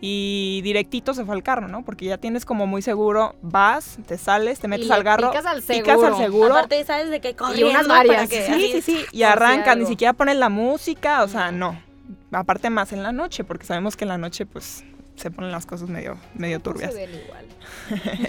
y 0.00 0.60
directito 0.62 1.14
se 1.14 1.24
fue 1.24 1.34
al 1.34 1.42
carro, 1.42 1.68
¿no? 1.68 1.84
Porque 1.84 2.04
ya 2.04 2.18
tienes 2.18 2.44
como 2.44 2.66
muy 2.66 2.82
seguro, 2.82 3.34
vas, 3.42 3.98
te 4.06 4.18
sales, 4.18 4.60
te 4.60 4.68
metes 4.68 4.90
al 4.90 5.02
carro, 5.04 5.30
picas 5.30 5.46
al 5.46 5.62
picas 5.62 5.94
al 5.94 6.00
seguro. 6.00 6.16
seguro. 6.18 6.52
Aparte, 6.52 6.84
¿sabes 6.84 7.10
de 7.10 7.20
qué? 7.20 7.34
Y 7.56 7.62
unas 7.64 7.88
varias. 7.88 8.28
Sí, 8.28 8.36
sí, 8.72 8.82
sí. 8.82 8.92
Y 8.92 9.00
por 9.02 9.10
si 9.10 9.22
arranca, 9.22 9.74
ni 9.74 9.86
siquiera 9.86 10.12
pones 10.12 10.36
la 10.36 10.48
música, 10.50 11.22
o 11.22 11.28
sea, 11.28 11.50
no. 11.50 11.80
Aparte 12.32 12.68
más 12.70 12.92
en 12.92 13.02
la 13.02 13.12
noche, 13.12 13.42
porque 13.44 13.64
sabemos 13.64 13.96
que 13.96 14.04
en 14.04 14.08
la 14.08 14.18
noche, 14.18 14.44
pues, 14.46 14.84
se 15.16 15.30
ponen 15.30 15.50
las 15.50 15.64
cosas 15.64 15.88
medio, 15.88 16.18
medio 16.34 16.58
No 16.58 16.62
turbias. 16.62 16.92
se 16.92 17.06
ven 17.06 17.20
igual. 17.24 17.46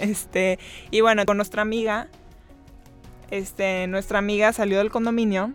este, 0.00 0.58
y 0.90 1.00
bueno, 1.02 1.24
con 1.26 1.36
nuestra 1.36 1.60
amiga, 1.62 2.08
este, 3.30 3.86
nuestra 3.88 4.18
amiga 4.18 4.52
salió 4.52 4.78
del 4.78 4.90
condominio 4.90 5.52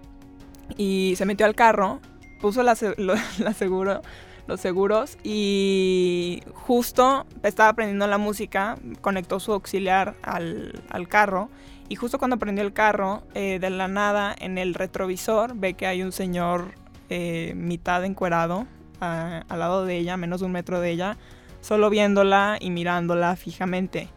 y 0.78 1.16
se 1.18 1.26
metió 1.26 1.46
al 1.46 1.56
carro, 1.56 2.00
puso 2.40 2.62
la, 2.64 2.76
se- 2.76 2.94
lo- 3.02 3.16
la 3.40 3.54
seguro, 3.54 4.02
los 4.48 4.60
seguros 4.60 5.18
y 5.24 6.42
justo 6.54 7.26
estaba 7.44 7.74
prendiendo 7.74 8.08
la 8.08 8.18
música, 8.18 8.78
conectó 9.02 9.40
su 9.40 9.54
auxiliar 9.54 10.16
al, 10.22 10.84
al 10.90 11.08
carro 11.08 11.50
y 11.90 11.96
justo 11.96 12.18
cuando 12.20 12.38
prendió 12.38 12.64
el 12.64 12.74
carro, 12.74 13.24
eh, 13.36 13.60
de 13.60 13.70
la 13.70 13.88
nada 13.88 14.36
en 14.38 14.58
el 14.58 14.74
retrovisor 14.74 15.56
ve 15.56 15.74
que 15.76 15.88
hay 15.88 16.02
un 16.04 16.12
señor 16.12 16.72
eh, 17.10 17.54
mitad 17.56 18.04
encuerado 18.06 18.66
a- 19.00 19.44
al 19.50 19.60
lado 19.60 19.86
de 19.86 19.98
ella, 19.98 20.18
menos 20.18 20.40
de 20.40 20.46
un 20.48 20.52
metro 20.54 20.80
de 20.82 20.92
ella, 20.92 21.18
solo 21.62 21.90
viéndola 21.90 22.58
y 22.60 22.70
mirándola 22.70 23.36
fijamente. 23.36 24.10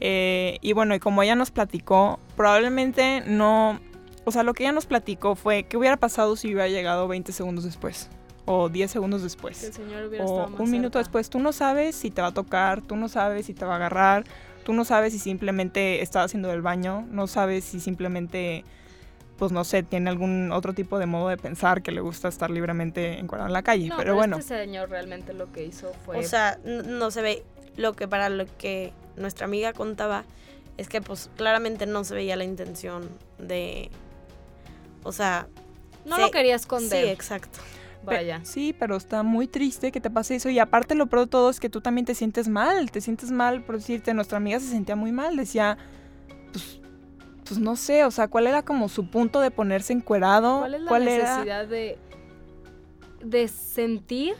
Eh, 0.00 0.58
y 0.60 0.72
bueno, 0.74 0.94
y 0.94 1.00
como 1.00 1.22
ella 1.22 1.34
nos 1.34 1.50
platicó, 1.50 2.18
probablemente 2.36 3.22
no... 3.26 3.80
O 4.24 4.30
sea, 4.30 4.42
lo 4.42 4.54
que 4.54 4.62
ella 4.64 4.72
nos 4.72 4.86
platicó 4.86 5.34
fue 5.34 5.64
qué 5.64 5.76
hubiera 5.76 5.96
pasado 5.96 6.36
si 6.36 6.48
hubiera 6.48 6.68
llegado 6.68 7.08
20 7.08 7.32
segundos 7.32 7.64
después 7.64 8.10
o 8.48 8.68
10 8.68 8.90
segundos 8.90 9.20
Que 9.20 9.24
después 9.24 9.62
el 9.62 9.72
señor 9.72 10.06
hubiera 10.06 10.24
o 10.24 10.28
estado 10.28 10.48
más 10.48 10.60
un 10.60 10.70
minuto 10.70 10.98
después. 10.98 11.28
Tú 11.28 11.38
no 11.38 11.52
sabes 11.52 11.94
si 11.94 12.10
te 12.10 12.22
va 12.22 12.28
a 12.28 12.34
tocar, 12.34 12.80
tú 12.82 12.96
no 12.96 13.08
sabes 13.08 13.46
si 13.46 13.54
te 13.54 13.64
va 13.64 13.74
a 13.74 13.76
agarrar, 13.76 14.24
tú 14.64 14.72
no 14.72 14.84
sabes 14.84 15.12
si 15.12 15.18
simplemente 15.18 16.02
está 16.02 16.22
haciendo 16.22 16.52
el 16.52 16.62
baño, 16.62 17.06
no 17.10 17.26
sabes 17.26 17.64
si 17.64 17.78
simplemente, 17.78 18.64
pues 19.36 19.52
no 19.52 19.64
sé, 19.64 19.82
tiene 19.82 20.08
algún 20.10 20.50
otro 20.50 20.72
tipo 20.72 20.98
de 20.98 21.06
modo 21.06 21.28
de 21.28 21.36
pensar 21.36 21.82
que 21.82 21.92
le 21.92 22.00
gusta 22.00 22.28
estar 22.28 22.50
libremente 22.50 23.18
encuadrado 23.18 23.48
en 23.48 23.52
la 23.52 23.62
calle. 23.62 23.88
No, 23.88 23.96
pero, 23.96 24.14
bueno, 24.14 24.38
este 24.38 24.56
señor 24.56 24.88
realmente 24.88 25.34
lo 25.34 25.52
que 25.52 25.64
hizo 25.64 25.92
fue... 26.04 26.18
O 26.18 26.22
sea, 26.22 26.58
no 26.64 27.10
se 27.10 27.22
ve 27.22 27.44
lo 27.76 27.92
que 27.92 28.08
para 28.08 28.28
lo 28.30 28.46
que 28.56 28.92
nuestra 29.16 29.46
amiga 29.46 29.72
contaba 29.72 30.24
es 30.78 30.88
que 30.88 31.02
pues 31.02 31.30
claramente 31.36 31.86
no 31.86 32.04
se 32.04 32.14
veía 32.14 32.36
la 32.36 32.44
intención 32.44 33.08
de 33.38 33.90
o 35.02 35.12
sea, 35.12 35.48
no 36.04 36.18
lo 36.18 36.30
quería 36.30 36.58
sí, 36.58 36.62
esconder. 36.62 37.16
Pe- 38.06 38.16
Vaya. 38.16 38.40
Sí, 38.44 38.74
pero 38.78 38.96
está 38.96 39.22
muy 39.22 39.46
triste 39.48 39.92
que 39.92 40.00
te 40.00 40.10
pase 40.10 40.36
eso. 40.36 40.48
Y 40.50 40.58
aparte 40.58 40.94
lo 40.94 41.06
peor 41.06 41.22
de 41.24 41.30
todo 41.30 41.50
es 41.50 41.60
que 41.60 41.68
tú 41.68 41.80
también 41.80 42.04
te 42.04 42.14
sientes 42.14 42.48
mal. 42.48 42.90
Te 42.90 43.00
sientes 43.00 43.30
mal 43.30 43.62
por 43.64 43.76
decirte, 43.76 44.14
nuestra 44.14 44.36
amiga 44.38 44.60
se 44.60 44.66
sentía 44.66 44.96
muy 44.96 45.12
mal. 45.12 45.36
Decía, 45.36 45.76
pues, 46.52 46.80
pues 47.44 47.58
no 47.60 47.76
sé, 47.76 48.04
o 48.04 48.10
sea, 48.10 48.28
¿cuál 48.28 48.46
era 48.46 48.62
como 48.62 48.88
su 48.88 49.10
punto 49.10 49.40
de 49.40 49.50
ponerse 49.50 49.92
encuerado? 49.92 50.58
¿Cuál 50.60 50.74
es 50.74 50.80
la 50.82 50.98
necesidad 50.98 51.66
de, 51.66 51.98
de 53.24 53.48
sentir? 53.48 54.34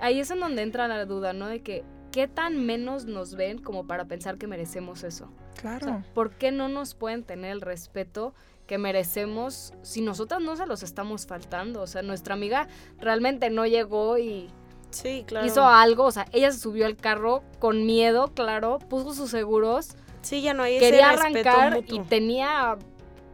Ahí 0.00 0.18
es 0.20 0.30
en 0.30 0.40
donde 0.40 0.62
entra 0.62 0.88
la 0.88 1.04
duda, 1.04 1.32
¿no? 1.32 1.46
De 1.46 1.60
que 1.62 1.84
qué 2.10 2.26
tan 2.26 2.64
menos 2.66 3.04
nos 3.04 3.34
ven 3.36 3.58
como 3.58 3.86
para 3.86 4.06
pensar 4.06 4.38
que 4.38 4.46
merecemos 4.46 5.04
eso. 5.04 5.26
O 5.26 5.60
Claro. 5.60 5.84
sea, 5.86 6.04
¿por 6.14 6.30
qué 6.32 6.52
no 6.52 6.68
nos 6.68 6.94
pueden 6.94 7.22
tener 7.22 7.50
el 7.52 7.60
respeto 7.60 8.34
que 8.70 8.78
merecemos 8.78 9.72
si 9.82 10.00
nosotras 10.00 10.40
no 10.40 10.54
se 10.54 10.64
los 10.64 10.84
estamos 10.84 11.26
faltando? 11.26 11.82
O 11.82 11.88
sea, 11.88 12.02
nuestra 12.02 12.34
amiga 12.34 12.68
realmente 13.00 13.50
no 13.50 13.66
llegó 13.66 14.16
y 14.16 14.48
Sí, 14.90 15.24
claro. 15.26 15.44
hizo 15.44 15.66
algo. 15.66 16.04
O 16.04 16.12
sea, 16.12 16.26
ella 16.30 16.52
se 16.52 16.60
subió 16.60 16.86
al 16.86 16.94
carro 16.94 17.42
con 17.58 17.84
miedo, 17.84 18.28
claro, 18.32 18.78
puso 18.78 19.12
sus 19.12 19.28
seguros, 19.32 19.96
Sí, 20.22 20.40
ya 20.40 20.54
no 20.54 20.62
hay 20.62 20.78
quería 20.78 21.12
ese 21.14 21.20
arrancar 21.20 21.74
mutuo. 21.74 21.96
y 21.96 22.00
tenía 22.06 22.78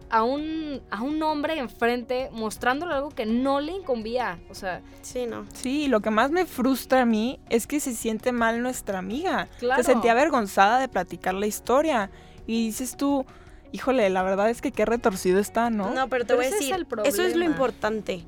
a 0.09 0.23
un, 0.23 0.81
a 0.91 1.03
un 1.03 1.23
hombre 1.23 1.59
enfrente 1.59 2.31
mostrándole 2.33 2.95
algo 2.95 3.11
que 3.11 3.27
no 3.27 3.61
le 3.61 3.73
incumbía. 3.73 4.39
O 4.49 4.55
sea, 4.55 4.81
Sí, 5.03 5.27
no. 5.27 5.45
Sí, 5.53 5.87
lo 5.89 6.01
que 6.01 6.09
más 6.09 6.31
me 6.31 6.47
frustra 6.47 7.03
a 7.03 7.05
mí 7.05 7.41
es 7.51 7.67
que 7.67 7.79
se 7.81 7.93
siente 7.93 8.33
mal 8.33 8.63
nuestra 8.63 8.99
amiga. 9.01 9.49
claro. 9.59 9.83
Se 9.83 9.93
sentía 9.93 10.13
avergonzada 10.13 10.79
de 10.79 10.89
platicar 10.89 11.35
la 11.35 11.47
historia. 11.47 12.11
Y 12.47 12.69
dices 12.69 12.97
tú, 12.97 13.27
híjole, 13.77 14.09
la 14.11 14.23
verdad 14.23 14.49
es 14.51 14.61
que 14.63 14.73
qué 14.73 14.85
retorcido 14.87 15.39
está, 15.39 15.69
¿no? 15.71 15.91
No, 15.93 16.09
pero 16.09 16.25
te 16.25 16.29
Pero 16.29 16.39
voy 16.39 16.47
a 16.47 16.49
es 16.49 16.55
decir, 16.59 16.87
eso 17.05 17.23
es 17.23 17.37
lo 17.37 17.45
importante. 17.45 18.25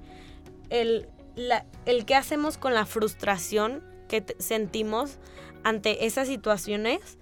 El, 0.70 1.08
la, 1.36 1.64
el 1.86 2.04
que 2.04 2.14
hacemos 2.14 2.58
con 2.58 2.74
la 2.74 2.84
frustración 2.84 3.82
que 4.08 4.24
sentimos 4.38 5.18
ante 5.64 6.04
esas 6.06 6.28
situaciones. 6.28 7.18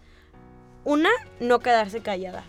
Una, 0.84 1.10
no 1.40 1.60
quedarse 1.60 2.00
callada. 2.00 2.44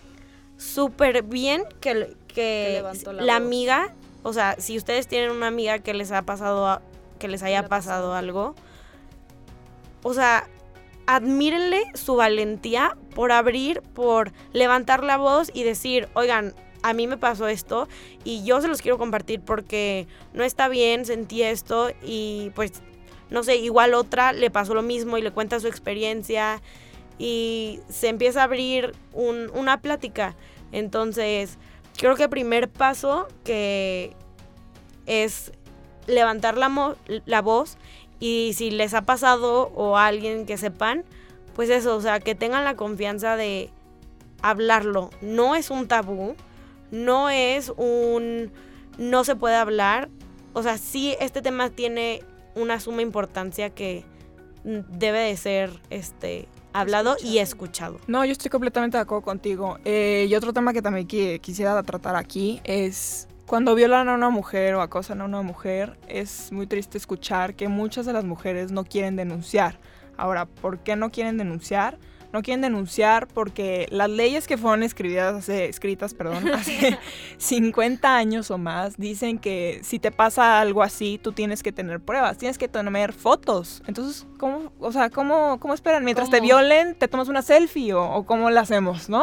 Súper 0.57 1.21
bien 1.23 1.63
que, 1.79 2.15
que, 2.27 2.83
la 3.13 3.35
amiga, 3.35 3.93
o 4.23 4.33
sea, 4.33 4.55
si 4.59 4.77
ustedes 4.77 5.07
tienen 5.07 5.31
una 5.31 5.47
amiga 5.47 5.79
que 5.79 5.93
les 5.93 6.11
ha 6.11 6.23
pasado, 6.23 6.67
a- 6.67 6.81
que 7.19 7.27
les 7.27 7.43
haya 7.43 7.67
pasado. 7.67 8.13
algo, 8.15 8.55
o 10.03 10.13
sea, 10.13 10.47
admírenle 11.07 11.83
su 11.93 12.15
valentía 12.17 12.95
por 13.15 13.31
abrir, 13.31 13.81
por 13.81 14.33
levantar 14.53 15.03
la 15.03 15.17
voz 15.17 15.49
y 15.53 15.63
decir, 15.63 16.09
oigan, 16.13 16.53
a 16.83 16.93
mí 16.93 17.07
me 17.07 17.17
pasó 17.17 17.47
esto 17.47 17.87
y 18.23 18.43
yo 18.43 18.61
se 18.61 18.67
los 18.67 18.81
quiero 18.81 18.97
compartir 18.97 19.41
porque 19.41 20.05
no 20.33 20.43
está 20.43 20.67
bien, 20.67 21.05
sentí 21.05 21.43
esto 21.43 21.89
y 22.03 22.51
pues, 22.55 22.73
no 23.29 23.41
sé, 23.43 23.55
igual 23.55 23.93
otra 23.93 24.33
le 24.33 24.51
pasó 24.51 24.73
lo 24.73 24.81
mismo 24.83 25.17
y 25.17 25.21
le 25.21 25.31
cuenta 25.31 25.59
su 25.59 25.67
experiencia 25.67 26.61
y 27.17 27.79
se 27.89 28.09
empieza 28.09 28.41
a 28.41 28.43
abrir 28.43 28.93
una 29.13 29.81
plática. 29.81 30.35
Entonces, 30.71 31.57
creo 31.97 32.15
que 32.15 32.23
el 32.23 32.29
primer 32.29 32.69
paso 32.69 33.27
que 33.43 34.13
es 35.05 35.51
levantar 36.05 36.57
la, 36.57 36.95
la 37.25 37.41
voz 37.41 37.77
y 38.19 38.53
si 38.55 38.71
les 38.71 38.93
ha 38.93 39.03
pasado 39.03 39.71
o 39.75 39.97
a 39.97 40.07
alguien 40.07 40.45
que 40.45 40.57
sepan, 40.57 41.03
pues 41.55 41.69
eso, 41.69 41.95
o 41.95 42.01
sea, 42.01 42.19
que 42.19 42.35
tengan 42.35 42.63
la 42.63 42.75
confianza 42.75 43.35
de 43.35 43.69
hablarlo. 44.41 45.09
No 45.21 45.55
es 45.55 45.69
un 45.69 45.87
tabú, 45.87 46.35
no 46.91 47.29
es 47.29 47.71
un 47.77 48.51
no 48.97 49.23
se 49.23 49.35
puede 49.35 49.55
hablar. 49.55 50.09
O 50.53 50.63
sea, 50.63 50.77
sí 50.77 51.15
este 51.19 51.41
tema 51.41 51.69
tiene 51.69 52.23
una 52.55 52.79
suma 52.79 53.01
importancia 53.01 53.69
que 53.69 54.03
debe 54.63 55.19
de 55.19 55.37
ser 55.37 55.71
este 55.89 56.47
hablado 56.73 57.15
y 57.23 57.37
escuchado. 57.37 57.99
No, 58.07 58.25
yo 58.25 58.31
estoy 58.31 58.49
completamente 58.49 58.97
de 58.97 59.03
acuerdo 59.03 59.23
contigo. 59.23 59.79
Eh, 59.85 60.27
y 60.29 60.35
otro 60.35 60.53
tema 60.53 60.73
que 60.73 60.81
también 60.81 61.07
quisiera 61.07 61.81
tratar 61.83 62.15
aquí 62.15 62.61
es 62.63 63.27
cuando 63.47 63.75
violan 63.75 64.09
a 64.09 64.13
una 64.13 64.29
mujer 64.29 64.75
o 64.75 64.81
acosan 64.81 65.21
a 65.21 65.25
una 65.25 65.41
mujer, 65.41 65.97
es 66.09 66.51
muy 66.51 66.67
triste 66.67 66.97
escuchar 66.97 67.55
que 67.55 67.69
muchas 67.69 68.05
de 68.05 68.11
las 68.11 68.25
mujeres 68.25 68.71
no 68.73 68.83
quieren 68.83 69.15
denunciar. 69.15 69.79
Ahora, 70.17 70.45
¿por 70.45 70.79
qué 70.79 70.97
no 70.97 71.11
quieren 71.11 71.37
denunciar? 71.37 71.97
No 72.33 72.41
quieren 72.41 72.59
denunciar 72.59 73.25
porque 73.25 73.87
las 73.89 74.09
leyes 74.09 74.47
que 74.47 74.57
fueron 74.57 74.83
escritas 74.83 75.33
hace, 75.33 75.69
escritas 75.69 76.13
perdón, 76.13 76.49
hace 76.53 76.99
50 77.37 78.17
años 78.17 78.51
o 78.51 78.57
más 78.57 78.97
dicen 78.97 79.39
que 79.39 79.79
si 79.81 79.97
te 79.97 80.11
pasa 80.11 80.59
algo 80.59 80.83
así, 80.83 81.17
tú 81.23 81.31
tienes 81.31 81.63
que 81.63 81.71
tener 81.71 82.01
pruebas, 82.01 82.37
tienes 82.37 82.57
que 82.57 82.67
tener 82.67 83.13
fotos. 83.13 83.81
Entonces, 83.87 84.27
¿cómo, 84.37 84.73
o 84.77 84.91
sea, 84.91 85.09
cómo, 85.09 85.57
cómo 85.61 85.73
esperan? 85.73 86.03
Mientras 86.03 86.29
te 86.29 86.41
violen, 86.41 86.95
te 86.95 87.07
tomas 87.07 87.29
una 87.29 87.41
selfie 87.41 87.93
o, 87.93 88.25
cómo 88.25 88.49
lo 88.49 88.59
hacemos, 88.59 89.07
¿no? 89.07 89.21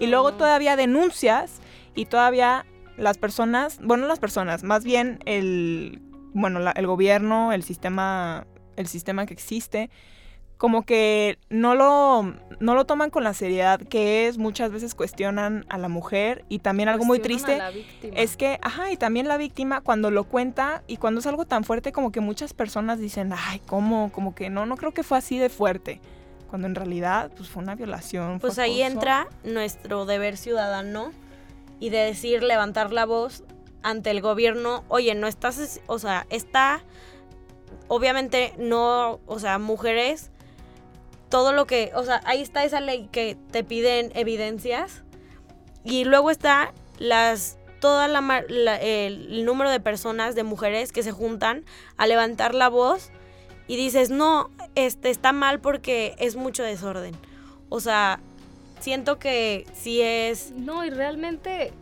y 0.00 0.06
luego 0.06 0.32
todavía 0.32 0.76
denuncias 0.76 1.60
y 1.94 2.06
todavía 2.06 2.64
las 2.96 3.18
personas, 3.18 3.78
bueno, 3.82 4.06
las 4.06 4.18
personas, 4.18 4.62
más 4.62 4.84
bien 4.84 5.20
el, 5.26 6.02
bueno, 6.32 6.60
el 6.74 6.86
gobierno, 6.86 7.52
el 7.52 7.62
sistema, 7.62 8.46
el 8.76 8.86
sistema 8.86 9.26
que 9.26 9.34
existe, 9.34 9.90
como 10.56 10.84
que 10.84 11.38
no 11.50 11.74
lo, 11.74 12.34
no 12.60 12.74
lo 12.74 12.86
toman 12.86 13.10
con 13.10 13.24
la 13.24 13.34
seriedad 13.34 13.78
que 13.78 14.26
es, 14.26 14.38
muchas 14.38 14.72
veces 14.72 14.94
cuestionan 14.94 15.66
a 15.68 15.76
la 15.76 15.88
mujer 15.88 16.44
y 16.48 16.60
también 16.60 16.88
algo 16.88 17.04
muy 17.04 17.18
triste 17.18 17.60
es 18.14 18.36
que, 18.36 18.58
ajá, 18.62 18.90
y 18.90 18.96
también 18.96 19.28
la 19.28 19.36
víctima 19.36 19.82
cuando 19.82 20.10
lo 20.10 20.24
cuenta 20.24 20.82
y 20.86 20.96
cuando 20.96 21.20
es 21.20 21.26
algo 21.26 21.44
tan 21.44 21.64
fuerte 21.64 21.92
como 21.92 22.10
que 22.10 22.20
muchas 22.20 22.54
personas 22.54 22.98
dicen, 22.98 23.32
ay, 23.36 23.60
¿cómo? 23.66 24.10
Como 24.12 24.34
que 24.34 24.48
no, 24.48 24.64
no 24.64 24.76
creo 24.76 24.92
que 24.92 25.02
fue 25.02 25.18
así 25.18 25.38
de 25.38 25.50
fuerte. 25.50 26.00
Cuando 26.48 26.68
en 26.68 26.76
realidad, 26.76 27.32
pues 27.36 27.48
fue 27.48 27.62
una 27.62 27.74
violación. 27.74 28.38
Pues 28.38 28.58
ahí 28.58 28.80
entra 28.80 29.28
nuestro 29.42 30.06
deber 30.06 30.36
ciudadano 30.36 31.12
y 31.80 31.90
de 31.90 31.98
decir, 31.98 32.42
levantar 32.42 32.92
la 32.92 33.04
voz 33.04 33.44
ante 33.82 34.10
el 34.10 34.20
gobierno, 34.20 34.84
oye, 34.88 35.14
no 35.14 35.26
estás, 35.26 35.80
o 35.86 35.98
sea, 35.98 36.26
está, 36.30 36.82
obviamente 37.88 38.52
no, 38.58 39.20
o 39.26 39.38
sea, 39.38 39.58
mujeres, 39.58 40.30
todo 41.28 41.52
lo 41.52 41.66
que, 41.66 41.92
o 41.94 42.04
sea, 42.04 42.20
ahí 42.24 42.42
está 42.42 42.64
esa 42.64 42.80
ley 42.80 43.08
que 43.12 43.36
te 43.50 43.64
piden 43.64 44.12
evidencias 44.14 45.04
y 45.84 46.04
luego 46.04 46.30
está 46.30 46.72
las, 46.98 47.58
toda 47.80 48.08
la, 48.08 48.18
el 48.80 49.44
número 49.44 49.70
de 49.70 49.80
personas, 49.80 50.34
de 50.34 50.42
mujeres 50.42 50.92
que 50.92 51.02
se 51.02 51.12
juntan 51.12 51.64
a 51.96 52.06
levantar 52.06 52.54
la 52.54 52.68
voz 52.68 53.10
y 53.68 53.76
dices, 53.76 54.10
no, 54.10 54.50
este 54.74 55.10
está 55.10 55.32
mal 55.32 55.60
porque 55.60 56.14
es 56.18 56.36
mucho 56.36 56.62
desorden. 56.62 57.16
O 57.68 57.80
sea, 57.80 58.20
siento 58.78 59.18
que 59.18 59.66
sí 59.72 60.00
es... 60.00 60.52
No, 60.52 60.84
y 60.84 60.90
realmente 60.90 61.72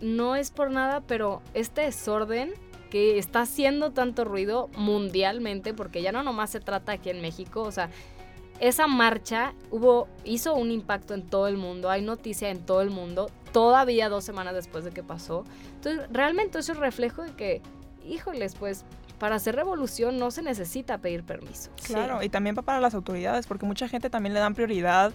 no 0.00 0.36
es 0.36 0.50
por 0.50 0.70
nada, 0.70 1.02
pero 1.02 1.42
este 1.54 1.82
desorden 1.82 2.52
que 2.90 3.18
está 3.18 3.42
haciendo 3.42 3.92
tanto 3.92 4.24
ruido 4.24 4.68
mundialmente, 4.76 5.74
porque 5.74 6.02
ya 6.02 6.12
no 6.12 6.22
nomás 6.22 6.50
se 6.50 6.60
trata 6.60 6.92
aquí 6.92 7.10
en 7.10 7.20
México, 7.20 7.62
o 7.62 7.70
sea, 7.70 7.90
esa 8.58 8.86
marcha 8.86 9.54
hubo, 9.70 10.08
hizo 10.24 10.54
un 10.54 10.70
impacto 10.70 11.14
en 11.14 11.22
todo 11.22 11.48
el 11.48 11.56
mundo, 11.56 11.88
hay 11.88 12.02
noticia 12.02 12.50
en 12.50 12.60
todo 12.66 12.82
el 12.82 12.90
mundo, 12.90 13.30
todavía 13.52 14.08
dos 14.08 14.24
semanas 14.24 14.54
después 14.54 14.84
de 14.84 14.90
que 14.90 15.02
pasó. 15.02 15.44
Entonces, 15.76 16.06
realmente 16.10 16.58
eso 16.58 16.72
es 16.72 16.78
reflejo 16.78 17.22
de 17.22 17.32
que, 17.32 17.62
híjoles, 18.04 18.54
pues 18.54 18.84
para 19.18 19.36
hacer 19.36 19.54
revolución 19.54 20.18
no 20.18 20.30
se 20.30 20.42
necesita 20.42 20.98
pedir 20.98 21.24
permiso. 21.24 21.70
Claro, 21.84 22.22
y 22.22 22.28
también 22.28 22.54
para 22.56 22.80
las 22.80 22.94
autoridades, 22.94 23.46
porque 23.46 23.66
mucha 23.66 23.88
gente 23.88 24.10
también 24.10 24.34
le 24.34 24.40
dan 24.40 24.54
prioridad 24.54 25.12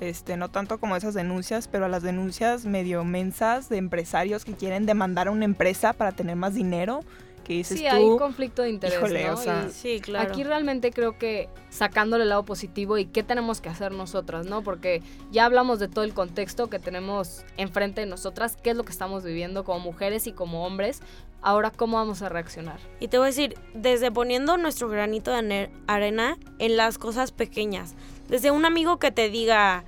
este, 0.00 0.36
no 0.36 0.48
tanto 0.48 0.78
como 0.78 0.96
esas 0.96 1.14
denuncias, 1.14 1.68
pero 1.68 1.86
a 1.86 1.88
las 1.88 2.02
denuncias 2.02 2.64
medio 2.64 3.04
mensas 3.04 3.68
de 3.68 3.78
empresarios 3.78 4.44
que 4.44 4.54
quieren 4.54 4.86
demandar 4.86 5.28
a 5.28 5.30
una 5.30 5.44
empresa 5.44 5.92
para 5.92 6.12
tener 6.12 6.36
más 6.36 6.54
dinero. 6.54 7.00
Que 7.44 7.54
dices 7.54 7.78
sí, 7.78 7.86
hay 7.86 8.04
conflicto 8.18 8.60
de 8.60 8.68
interés. 8.68 9.00
¿no? 9.00 9.70
sí, 9.70 10.00
claro. 10.00 10.30
Aquí 10.30 10.44
realmente 10.44 10.90
creo 10.90 11.16
que 11.16 11.48
sacándole 11.70 12.24
el 12.24 12.28
lado 12.28 12.44
positivo 12.44 12.98
y 12.98 13.06
qué 13.06 13.22
tenemos 13.22 13.62
que 13.62 13.70
hacer 13.70 13.90
nosotras, 13.90 14.44
¿no? 14.44 14.62
Porque 14.62 15.02
ya 15.30 15.46
hablamos 15.46 15.78
de 15.78 15.88
todo 15.88 16.04
el 16.04 16.12
contexto 16.12 16.68
que 16.68 16.78
tenemos 16.78 17.46
enfrente 17.56 18.02
de 18.02 18.06
nosotras, 18.06 18.58
qué 18.62 18.70
es 18.70 18.76
lo 18.76 18.84
que 18.84 18.92
estamos 18.92 19.24
viviendo 19.24 19.64
como 19.64 19.80
mujeres 19.80 20.26
y 20.26 20.32
como 20.32 20.66
hombres. 20.66 21.00
Ahora, 21.40 21.70
¿cómo 21.70 21.96
vamos 21.96 22.20
a 22.20 22.28
reaccionar? 22.28 22.80
Y 23.00 23.08
te 23.08 23.16
voy 23.16 23.24
a 23.24 23.28
decir, 23.28 23.54
desde 23.72 24.10
poniendo 24.10 24.58
nuestro 24.58 24.90
granito 24.90 25.30
de 25.30 25.70
arena 25.86 26.36
en 26.58 26.76
las 26.76 26.98
cosas 26.98 27.32
pequeñas 27.32 27.94
desde 28.28 28.50
un 28.50 28.64
amigo 28.64 28.98
que 28.98 29.10
te 29.10 29.30
diga, 29.30 29.84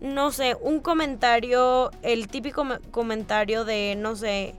no 0.00 0.32
sé, 0.32 0.56
un 0.60 0.80
comentario, 0.80 1.90
el 2.02 2.28
típico 2.28 2.66
comentario 2.90 3.64
de, 3.64 3.94
no 3.96 4.16
sé, 4.16 4.54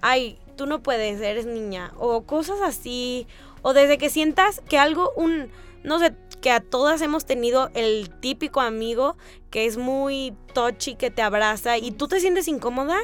ay, 0.00 0.38
tú 0.56 0.66
no 0.66 0.82
puedes, 0.82 1.20
eres 1.20 1.46
niña, 1.46 1.92
o 1.98 2.22
cosas 2.22 2.60
así, 2.62 3.26
o 3.62 3.72
desde 3.72 3.98
que 3.98 4.10
sientas 4.10 4.62
que 4.68 4.78
algo, 4.78 5.12
un, 5.16 5.50
no 5.82 5.98
sé, 5.98 6.14
que 6.40 6.50
a 6.50 6.60
todas 6.60 7.00
hemos 7.00 7.24
tenido 7.24 7.70
el 7.74 8.10
típico 8.20 8.60
amigo 8.60 9.16
que 9.50 9.64
es 9.64 9.78
muy 9.78 10.34
touchy, 10.52 10.94
que 10.94 11.10
te 11.10 11.22
abraza 11.22 11.78
y 11.78 11.90
tú 11.90 12.06
te 12.06 12.20
sientes 12.20 12.48
incómoda, 12.48 12.98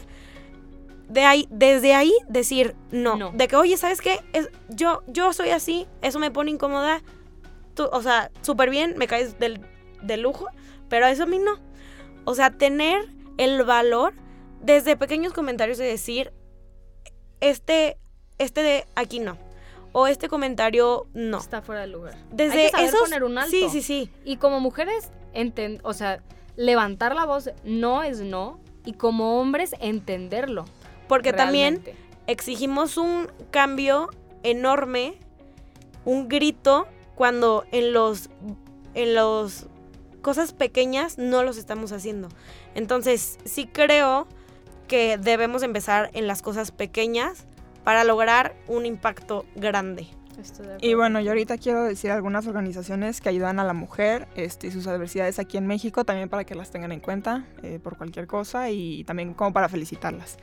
de 1.08 1.24
ahí, 1.24 1.48
desde 1.50 1.94
ahí 1.94 2.12
decir 2.28 2.76
no, 2.92 3.32
de 3.32 3.48
que, 3.48 3.56
oye, 3.56 3.76
¿sabes 3.76 4.00
qué? 4.00 4.20
Es, 4.32 4.48
yo, 4.68 5.02
yo 5.08 5.32
soy 5.32 5.50
así, 5.50 5.88
eso 6.02 6.20
me 6.20 6.30
pone 6.30 6.52
incómoda, 6.52 7.02
o 7.76 8.02
sea, 8.02 8.30
súper 8.42 8.70
bien, 8.70 8.94
me 8.96 9.06
caes 9.06 9.38
del, 9.38 9.60
de 10.02 10.16
lujo, 10.16 10.46
pero 10.88 11.06
eso 11.06 11.24
a 11.24 11.26
mí 11.26 11.38
no. 11.38 11.58
O 12.24 12.34
sea, 12.34 12.50
tener 12.50 13.08
el 13.38 13.64
valor 13.64 14.14
desde 14.60 14.96
pequeños 14.96 15.32
comentarios 15.32 15.78
de 15.78 15.84
decir, 15.84 16.32
este, 17.40 17.96
este 18.38 18.62
de 18.62 18.86
aquí 18.94 19.20
no. 19.20 19.36
O 19.92 20.06
este 20.06 20.28
comentario 20.28 21.06
no. 21.14 21.38
Está 21.38 21.62
fuera 21.62 21.80
de 21.80 21.88
lugar. 21.88 22.16
Desde 22.30 22.70
Hay 22.74 22.90
que 22.90 22.96
poner 22.96 23.24
un 23.24 23.38
alto. 23.38 23.50
Sí, 23.50 23.68
sí, 23.70 23.82
sí. 23.82 24.10
Y 24.24 24.36
como 24.36 24.60
mujeres, 24.60 25.10
o 25.82 25.92
sea, 25.92 26.22
levantar 26.56 27.14
la 27.14 27.24
voz 27.24 27.50
no 27.64 28.02
es 28.02 28.20
no. 28.20 28.60
Y 28.84 28.92
como 28.92 29.40
hombres, 29.40 29.74
entenderlo. 29.80 30.64
Porque 31.08 31.32
también 31.32 31.82
exigimos 32.26 32.96
un 32.96 33.28
cambio 33.50 34.10
enorme, 34.42 35.18
un 36.04 36.28
grito 36.28 36.86
cuando 37.20 37.66
en 37.70 37.92
los 37.92 38.30
en 38.94 39.14
los 39.14 39.66
cosas 40.22 40.54
pequeñas 40.54 41.18
no 41.18 41.42
los 41.42 41.58
estamos 41.58 41.92
haciendo. 41.92 42.30
Entonces, 42.74 43.36
sí 43.44 43.66
creo 43.66 44.26
que 44.88 45.18
debemos 45.18 45.62
empezar 45.62 46.08
en 46.14 46.26
las 46.26 46.40
cosas 46.40 46.70
pequeñas 46.70 47.46
para 47.84 48.04
lograr 48.04 48.56
un 48.68 48.86
impacto 48.86 49.44
grande. 49.54 50.06
Y 50.80 50.94
bueno, 50.94 51.20
yo 51.20 51.32
ahorita 51.32 51.58
quiero 51.58 51.84
decir 51.84 52.10
algunas 52.10 52.46
organizaciones 52.46 53.20
que 53.20 53.28
ayudan 53.28 53.58
a 53.58 53.64
la 53.64 53.74
mujer 53.74 54.26
este, 54.34 54.68
y 54.68 54.70
sus 54.70 54.86
adversidades 54.86 55.38
aquí 55.38 55.58
en 55.58 55.66
México, 55.66 56.06
también 56.06 56.30
para 56.30 56.44
que 56.44 56.54
las 56.54 56.70
tengan 56.70 56.90
en 56.90 57.00
cuenta 57.00 57.44
eh, 57.62 57.78
por 57.82 57.98
cualquier 57.98 58.28
cosa 58.28 58.70
y 58.70 59.04
también 59.04 59.34
como 59.34 59.52
para 59.52 59.68
felicitarlas. 59.68 60.38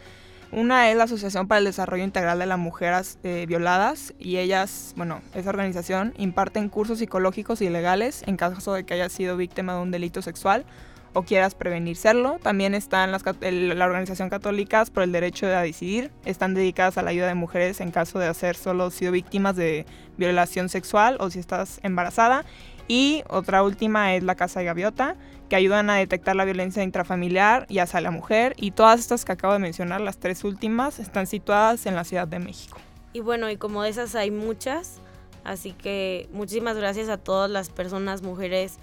Una 0.52 0.90
es 0.90 0.98
la 0.98 1.04
Asociación 1.04 1.48
para 1.48 1.60
el 1.60 1.66
Desarrollo 1.66 2.04
Integral 2.04 2.40
de 2.40 2.46
las 2.46 2.58
Mujeres 2.58 3.20
eh, 3.24 3.46
Violadas 3.48 4.14
y 4.18 4.38
ellas, 4.38 4.94
bueno, 4.96 5.22
esa 5.34 5.50
organización 5.50 6.14
imparten 6.18 6.70
cursos 6.70 7.00
psicológicos 7.00 7.62
y 7.62 7.70
legales 7.70 8.24
en 8.26 8.38
caso 8.38 8.74
de 8.74 8.86
que 8.86 8.94
hayas 8.94 9.12
sido 9.12 9.36
víctima 9.36 9.74
de 9.76 9.82
un 9.82 9.92
delito 9.92 10.22
sexual 10.22 10.66
o 11.14 11.24
quieras 11.24 11.54
prevenir 11.54 11.98
serlo. 11.98 12.40
También 12.42 12.76
están 12.76 13.12
las, 13.12 13.24
la 13.42 13.86
Organización 13.86 14.30
Católicas 14.30 14.90
por 14.90 15.04
el 15.04 15.12
Derecho 15.12 15.48
a 15.48 15.62
Decidir. 15.62 16.12
Están 16.24 16.54
dedicadas 16.54 16.98
a 16.98 17.02
la 17.02 17.10
ayuda 17.10 17.28
de 17.28 17.34
mujeres 17.34 17.82
en 17.82 17.92
caso 17.92 18.18
de 18.18 18.28
haber 18.28 18.56
solo 18.56 18.90
sido 18.90 19.12
víctimas 19.12 19.56
de 19.56 19.86
violación 20.18 20.70
sexual 20.70 21.18
o 21.20 21.30
si 21.30 21.40
estás 21.40 21.80
embarazada. 21.84 22.46
Y 22.88 23.24
otra 23.28 23.64
última 23.64 24.16
es 24.16 24.24
la 24.24 24.36
Casa 24.36 24.60
de 24.60 24.66
Gaviota, 24.66 25.16
que 25.50 25.56
ayudan 25.56 25.90
a 25.90 25.96
detectar 25.96 26.36
la 26.36 26.46
violencia 26.46 26.84
intrafamiliar 26.84 27.66
y 27.70 27.80
hacia 27.80 28.02
la 28.02 28.12
mujer. 28.12 28.54
Y 28.58 28.72
todas 28.72 29.00
estas 29.00 29.26
que 29.26 29.34
acabo 29.34 29.54
de 29.54 29.60
mencionar, 29.60 30.02
las 30.02 30.18
tres 30.18 30.44
últimas, 30.44 31.00
están 31.00 31.28
situadas 31.28 31.86
en 31.86 31.96
la 31.96 32.04
Ciudad 32.04 32.28
de 32.28 32.40
México. 32.40 32.78
Y 33.14 33.20
bueno, 33.20 33.50
y 33.50 33.58
como 33.58 33.84
de 33.84 33.90
esas 33.90 34.16
hay 34.16 34.32
muchas, 34.32 35.00
así 35.44 35.72
que 35.72 36.30
muchísimas 36.32 36.78
gracias 36.78 37.10
a 37.10 37.18
todas 37.18 37.50
las 37.50 37.70
personas, 37.70 38.22
mujeres 38.22 38.78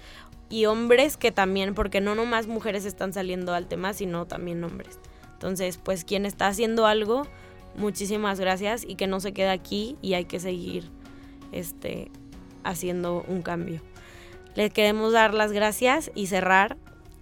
y 0.49 0.65
hombres 0.65 1.17
que 1.17 1.31
también, 1.31 1.73
porque 1.73 2.01
no 2.01 2.15
nomás 2.15 2.47
mujeres 2.47 2.85
están 2.85 3.13
saliendo 3.13 3.53
al 3.53 3.67
tema, 3.67 3.93
sino 3.93 4.25
también 4.25 4.63
hombres. 4.63 4.99
Entonces, 5.33 5.77
pues 5.77 6.05
quien 6.05 6.25
está 6.25 6.47
haciendo 6.47 6.85
algo, 6.85 7.27
muchísimas 7.75 8.39
gracias 8.39 8.83
y 8.87 8.95
que 8.95 9.07
no 9.07 9.19
se 9.19 9.33
quede 9.33 9.49
aquí 9.49 9.97
y 10.01 10.13
hay 10.13 10.25
que 10.25 10.39
seguir 10.39 10.89
este, 11.51 12.11
haciendo 12.63 13.23
un 13.27 13.41
cambio. 13.41 13.81
Les 14.55 14.71
queremos 14.71 15.11
dar 15.11 15.33
las 15.33 15.51
gracias 15.51 16.11
y 16.15 16.27
cerrar 16.27 16.77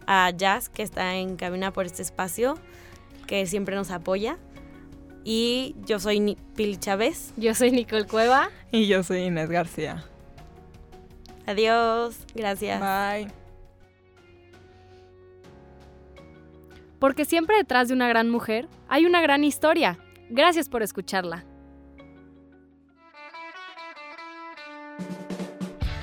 a 0.05 0.29
Jazz, 0.29 0.69
que 0.69 0.83
está 0.83 1.15
en 1.15 1.35
cabina 1.35 1.73
por 1.73 1.85
este 1.85 2.01
espacio, 2.01 2.55
que 3.27 3.45
siempre 3.47 3.75
nos 3.75 3.91
apoya. 3.91 4.37
Y 5.23 5.75
yo 5.85 5.99
soy 5.99 6.37
Pil 6.55 6.79
Chávez. 6.79 7.33
Yo 7.37 7.55
soy 7.55 7.71
Nicole 7.71 8.05
Cueva. 8.05 8.49
Y 8.71 8.87
yo 8.87 9.03
soy 9.03 9.21
Inés 9.21 9.49
García. 9.49 10.03
Adiós. 11.45 12.17
Gracias. 12.35 12.79
Bye. 12.79 13.31
Porque 16.99 17.25
siempre 17.25 17.57
detrás 17.57 17.87
de 17.87 17.93
una 17.93 18.07
gran 18.07 18.29
mujer 18.29 18.67
hay 18.87 19.05
una 19.05 19.21
gran 19.21 19.43
historia. 19.43 19.97
Gracias 20.29 20.69
por 20.69 20.83
escucharla. 20.83 21.45